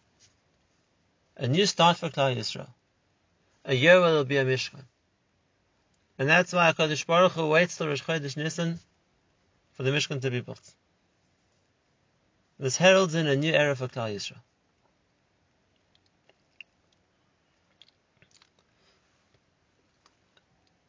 A 1.37 1.47
new 1.47 1.65
start 1.65 1.97
for 1.97 2.09
Klal 2.09 2.35
Yisrael 2.35 2.69
a 3.65 3.73
year 3.73 3.99
where 3.99 4.09
there'll 4.09 4.25
be 4.25 4.37
a 4.37 4.45
Mishkan. 4.45 4.83
And 6.17 6.29
that's 6.29 6.53
why 6.53 6.71
HaKadosh 6.71 7.05
Baruch 7.05 7.33
Hu 7.33 7.47
waits 7.47 7.77
till 7.77 7.87
Rosh 7.87 8.03
Chodesh 8.03 8.37
Nisan 8.37 8.79
for 9.73 9.83
the 9.83 9.91
Mishkan 9.91 10.21
to 10.21 10.31
be 10.31 10.41
built. 10.41 10.61
This 12.61 12.77
heralds 12.77 13.15
in 13.15 13.25
a 13.25 13.35
new 13.35 13.51
era 13.51 13.75
for 13.75 13.87
Klal 13.87 14.13
Yisrael. 14.13 14.37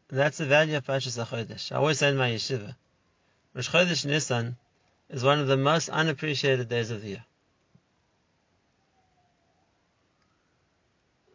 That's 0.08 0.36
the 0.36 0.44
value 0.44 0.76
of 0.76 0.84
Parshas 0.84 1.16
HaChodesh. 1.16 1.72
I 1.72 1.76
always 1.76 1.98
say 1.98 2.10
in 2.10 2.18
my 2.18 2.28
yeshiva, 2.32 2.76
Rosh 3.54 3.70
Chodesh 3.70 4.04
Nisan 4.04 4.58
is 5.08 5.24
one 5.24 5.38
of 5.38 5.46
the 5.46 5.56
most 5.56 5.88
unappreciated 5.88 6.68
days 6.68 6.90
of 6.90 7.00
the 7.00 7.08
year. 7.08 7.24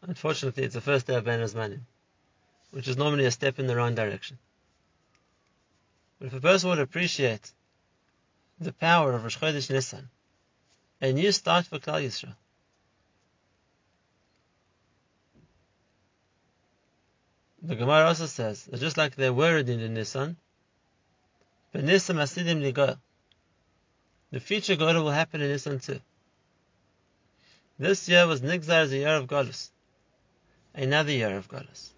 Unfortunately, 0.04 0.66
it's 0.66 0.76
the 0.76 0.82
first 0.82 1.08
day 1.08 1.16
of 1.16 1.26
Azmanim, 1.26 1.82
which 2.70 2.88
is 2.88 2.96
normally 2.96 3.26
a 3.26 3.32
step 3.32 3.58
in 3.58 3.66
the 3.66 3.76
wrong 3.76 3.96
direction. 3.96 4.38
But 6.20 6.28
if 6.28 6.34
a 6.36 6.42
person 6.42 6.70
would 6.70 6.78
appreciate 6.78 7.52
the 8.60 8.72
power 8.72 9.14
of 9.14 9.24
Rosh 9.24 9.40
Chodesh 9.40 9.72
Nisan, 9.72 10.12
a 11.02 11.12
new 11.14 11.32
start 11.32 11.66
for 11.66 11.80
Klal 11.80 12.04
Yisrael, 12.04 12.36
the 17.62 17.76
Gemara 17.76 18.08
also 18.08 18.26
says 18.26 18.66
that 18.66 18.80
just 18.80 18.98
like 18.98 19.16
they 19.16 19.30
were 19.30 19.58
in 19.58 19.94
Nisan, 19.94 20.38
but 21.72 21.84
Nisan 21.84 22.18
Asidim 22.18 22.62
Ligol, 22.62 22.98
the 24.32 24.40
future 24.40 24.76
God 24.76 24.96
will 24.96 25.12
happen 25.12 25.42
in 25.42 25.50
Nisan 25.50 25.80
too. 25.80 26.00
This 27.80 28.10
year 28.10 28.26
was 28.26 28.42
Nigzar 28.42 28.82
as 28.82 28.92
a 28.92 28.98
year 28.98 29.16
of 29.16 29.28
Golus 29.28 29.70
another 30.78 31.12
year 31.12 31.36
of 31.36 31.48
Goddess. 31.48 31.94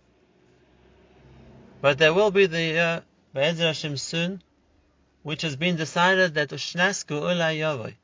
But 1.81 1.97
there 1.97 2.13
will 2.13 2.31
be 2.31 2.45
the 2.45 2.61
year, 2.61 3.03
Be'ezer 3.33 3.67
Hashem 3.67 3.97
soon, 3.97 4.41
which 5.21 5.41
has 5.43 5.55
been 5.55 5.75
decided 5.75 6.33
that 6.35 6.49
Ushnas 6.49 7.05
Geula 7.05 7.55
Yavoi. 7.55 7.95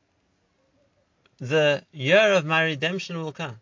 The 1.38 1.84
year 1.92 2.32
of 2.32 2.44
my 2.44 2.64
redemption 2.64 3.18
will 3.18 3.32
come. 3.32 3.60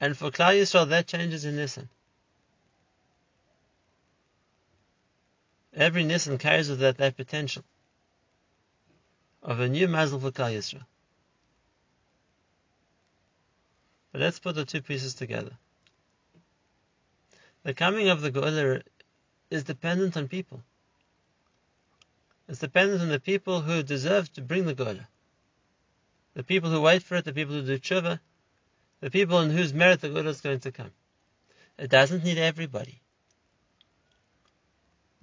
And 0.00 0.16
for 0.16 0.30
Klal 0.30 0.54
Yisrael, 0.54 0.88
that 0.88 1.06
changes 1.06 1.44
in 1.44 1.56
Nisan. 1.56 1.88
Every 5.74 6.04
Nisan 6.04 6.38
carries 6.38 6.68
with 6.68 6.80
that 6.80 6.98
that 6.98 7.16
potential 7.16 7.64
of 9.42 9.60
a 9.60 9.68
new 9.68 9.88
Mazel 9.88 10.20
for 10.20 10.30
Klal 10.30 10.56
Yisrael. 10.56 10.84
But 14.12 14.22
let's 14.22 14.38
put 14.38 14.54
the 14.54 14.64
two 14.64 14.82
pieces 14.82 15.14
together. 15.14 15.52
The 17.62 17.74
coming 17.74 18.08
of 18.08 18.22
the 18.22 18.32
Geula 18.32 18.82
is 19.50 19.64
dependent 19.64 20.16
on 20.16 20.28
people. 20.28 20.62
It's 22.50 22.58
dependent 22.58 23.00
on 23.00 23.10
the 23.10 23.20
people 23.20 23.60
who 23.60 23.84
deserve 23.84 24.32
to 24.32 24.40
bring 24.40 24.64
the 24.64 24.74
Geula. 24.74 25.06
The 26.34 26.42
people 26.42 26.68
who 26.68 26.80
wait 26.80 27.04
for 27.04 27.14
it, 27.14 27.24
the 27.24 27.32
people 27.32 27.54
who 27.54 27.62
do 27.62 27.78
tshuva, 27.78 28.18
the 28.98 29.08
people 29.08 29.38
in 29.38 29.50
whose 29.50 29.72
merit 29.72 30.00
the 30.00 30.08
Geula 30.08 30.26
is 30.26 30.40
going 30.40 30.58
to 30.60 30.72
come. 30.72 30.90
It 31.78 31.90
doesn't 31.90 32.24
need 32.24 32.38
everybody. 32.38 33.00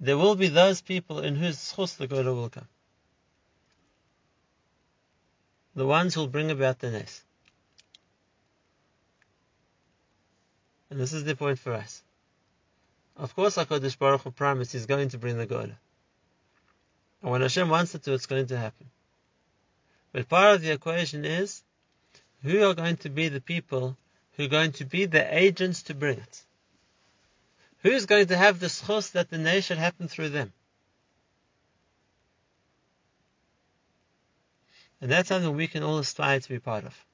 There 0.00 0.16
will 0.16 0.36
be 0.36 0.48
those 0.48 0.80
people 0.80 1.20
in 1.20 1.36
whose 1.36 1.58
schus 1.58 1.98
the 1.98 2.08
Geula 2.08 2.34
will 2.34 2.48
come. 2.48 2.68
The 5.74 5.86
ones 5.86 6.14
who 6.14 6.22
will 6.22 6.28
bring 6.28 6.50
about 6.50 6.78
the 6.78 6.90
Nes. 6.90 7.22
And 10.88 10.98
this 10.98 11.12
is 11.12 11.24
the 11.24 11.36
point 11.36 11.58
for 11.58 11.74
us. 11.74 12.02
Of 13.18 13.36
course, 13.36 13.56
HaKadosh 13.56 13.98
Baruch 13.98 14.22
Hu 14.22 14.30
promised 14.30 14.72
He's 14.72 14.86
going 14.86 15.10
to 15.10 15.18
bring 15.18 15.36
the 15.36 15.46
Geula. 15.46 15.74
And 17.22 17.30
when 17.30 17.40
Hashem 17.40 17.68
wants 17.68 17.94
it 17.94 18.02
to, 18.04 18.12
it's 18.14 18.26
going 18.26 18.46
to 18.46 18.58
happen. 18.58 18.86
But 20.12 20.28
part 20.28 20.54
of 20.54 20.62
the 20.62 20.72
equation 20.72 21.24
is 21.24 21.62
who 22.42 22.64
are 22.68 22.74
going 22.74 22.96
to 22.98 23.08
be 23.08 23.28
the 23.28 23.40
people 23.40 23.96
who 24.36 24.44
are 24.44 24.48
going 24.48 24.72
to 24.72 24.84
be 24.84 25.04
the 25.04 25.36
agents 25.36 25.82
to 25.84 25.94
bring 25.94 26.18
it. 26.18 26.42
Who's 27.82 28.06
going 28.06 28.26
to 28.28 28.36
have 28.36 28.60
the 28.60 28.66
schus 28.66 29.12
that 29.12 29.30
the 29.30 29.38
nation 29.38 29.78
happen 29.78 30.08
through 30.08 30.30
them? 30.30 30.52
And 35.00 35.10
that's 35.10 35.28
something 35.28 35.54
we 35.54 35.68
can 35.68 35.82
all 35.82 35.98
aspire 35.98 36.40
to 36.40 36.48
be 36.48 36.58
part 36.58 36.84
of. 36.84 37.04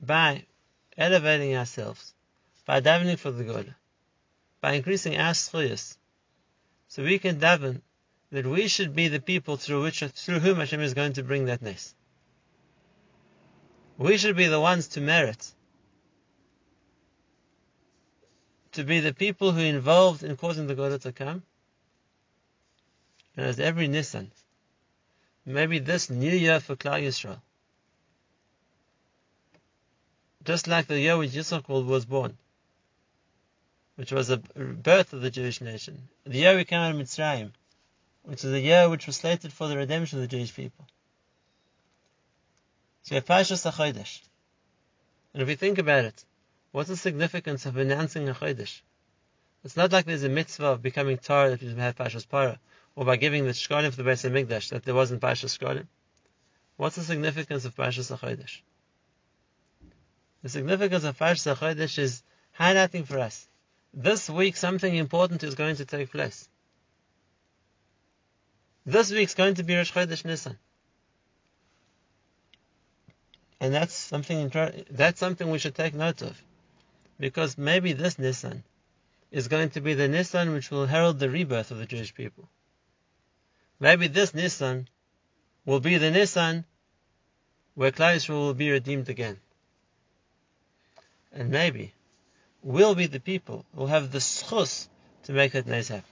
By 0.00 0.46
elevating 0.96 1.54
ourselves, 1.54 2.14
by 2.64 2.80
davening 2.80 3.18
for 3.18 3.30
the 3.30 3.44
good, 3.44 3.74
by 4.62 4.72
increasing 4.72 5.18
our 5.18 5.32
schuyas, 5.32 5.96
so 6.90 7.04
we 7.04 7.20
can 7.20 7.38
daven 7.38 7.80
that 8.32 8.44
we 8.44 8.66
should 8.66 8.94
be 8.94 9.06
the 9.08 9.20
people 9.20 9.56
through 9.56 9.82
which 9.84 10.00
through 10.00 10.40
whom 10.40 10.58
Hashem 10.58 10.80
is 10.80 10.92
going 10.92 11.14
to 11.14 11.22
bring 11.22 11.44
that 11.46 11.62
nes. 11.62 11.94
We 13.96 14.18
should 14.18 14.36
be 14.36 14.46
the 14.46 14.60
ones 14.60 14.88
to 14.88 15.00
merit 15.00 15.54
to 18.72 18.84
be 18.84 19.00
the 19.00 19.14
people 19.14 19.52
who 19.52 19.60
are 19.60 19.74
involved 19.76 20.24
in 20.24 20.36
causing 20.36 20.66
the 20.66 20.74
Geula 20.74 21.00
to 21.02 21.12
come. 21.12 21.42
And 23.36 23.46
as 23.46 23.60
every 23.60 23.88
Nissan, 23.88 24.28
maybe 25.46 25.78
this 25.78 26.10
new 26.10 26.32
year 26.32 26.60
for 26.60 26.76
Klal 26.76 27.02
Yisrael, 27.02 27.40
just 30.44 30.66
like 30.66 30.86
the 30.88 30.98
year 30.98 31.16
which 31.16 31.30
Yitzchak 31.30 31.68
was 31.68 32.04
born, 32.04 32.36
which 34.00 34.12
was 34.12 34.28
the 34.28 34.38
birth 34.38 35.12
of 35.12 35.20
the 35.20 35.30
Jewish 35.30 35.60
nation, 35.60 36.08
the 36.24 36.38
year 36.38 36.56
we 36.56 36.64
came 36.64 36.80
out 36.80 36.94
of 36.94 36.96
Mitzrayim, 36.96 37.50
which 38.22 38.42
is 38.42 38.50
the 38.50 38.58
year 38.58 38.88
which 38.88 39.06
was 39.06 39.18
slated 39.18 39.52
for 39.52 39.68
the 39.68 39.76
redemption 39.76 40.18
of 40.18 40.22
the 40.22 40.36
Jewish 40.36 40.54
people. 40.54 40.86
So 43.02 43.10
we 43.10 43.16
have 43.16 43.26
Parshas 43.26 43.70
HaChodesh. 43.70 44.22
And 45.34 45.42
if 45.42 45.48
we 45.48 45.54
think 45.54 45.76
about 45.76 46.06
it, 46.06 46.24
what's 46.72 46.88
the 46.88 46.96
significance 46.96 47.66
of 47.66 47.76
announcing 47.76 48.26
a 48.30 48.32
Chodesh? 48.32 48.80
It's 49.64 49.76
not 49.76 49.92
like 49.92 50.06
there's 50.06 50.24
a 50.24 50.30
mitzvah 50.30 50.68
of 50.68 50.82
becoming 50.82 51.18
Torah 51.18 51.50
that 51.50 51.62
we 51.62 51.68
have 51.74 51.96
Parshas 51.96 52.26
Parah, 52.26 52.58
or 52.96 53.04
by 53.04 53.16
giving 53.16 53.44
the 53.44 53.50
Shkolim 53.50 53.90
for 53.90 54.02
the 54.02 54.10
Beis 54.10 54.26
HaMikdash 54.26 54.70
that 54.70 54.82
there 54.82 54.94
wasn't 54.94 55.20
Parshas 55.20 55.58
Shkolim. 55.58 55.88
What's 56.78 56.96
the 56.96 57.02
significance 57.02 57.66
of 57.66 57.76
Parshas 57.76 58.16
HaChodesh? 58.16 58.62
The 60.42 60.48
significance 60.48 61.04
of 61.04 61.18
Parshas 61.18 61.54
HaChodesh 61.54 61.98
is 61.98 62.22
highlighting 62.58 63.06
for 63.06 63.18
us 63.18 63.46
this 63.92 64.30
week 64.30 64.56
something 64.56 64.94
important 64.94 65.42
is 65.42 65.54
going 65.54 65.76
to 65.76 65.84
take 65.84 66.10
place. 66.10 66.48
This 68.86 69.10
week's 69.10 69.34
going 69.34 69.54
to 69.54 69.62
be 69.62 69.76
Rosh 69.76 69.92
Chodesh. 69.92 70.56
And 73.60 73.74
that's 73.74 73.94
something 73.94 74.50
that's 74.90 75.20
something 75.20 75.50
we 75.50 75.58
should 75.58 75.74
take 75.74 75.94
note 75.94 76.22
of. 76.22 76.40
Because 77.18 77.58
maybe 77.58 77.92
this 77.92 78.14
Nissan 78.14 78.62
is 79.30 79.48
going 79.48 79.70
to 79.70 79.80
be 79.80 79.94
the 79.94 80.08
Nissan 80.08 80.54
which 80.54 80.70
will 80.70 80.86
herald 80.86 81.18
the 81.18 81.28
rebirth 81.28 81.70
of 81.70 81.78
the 81.78 81.86
Jewish 81.86 82.14
people. 82.14 82.48
Maybe 83.78 84.08
this 84.08 84.32
Nissan 84.32 84.86
will 85.66 85.80
be 85.80 85.98
the 85.98 86.10
Nissan 86.10 86.64
where 87.74 87.92
Klal 87.92 88.16
Yisrael 88.16 88.46
will 88.46 88.54
be 88.54 88.70
redeemed 88.70 89.08
again. 89.08 89.38
And 91.32 91.50
maybe 91.50 91.92
we'll 92.62 92.94
be 92.94 93.06
the 93.06 93.20
people 93.20 93.64
who 93.76 93.86
have 93.86 94.12
the 94.12 94.18
schus 94.18 94.88
to 95.24 95.32
make 95.32 95.52
that 95.52 95.66
nice 95.66 95.88
happen. 95.88 96.09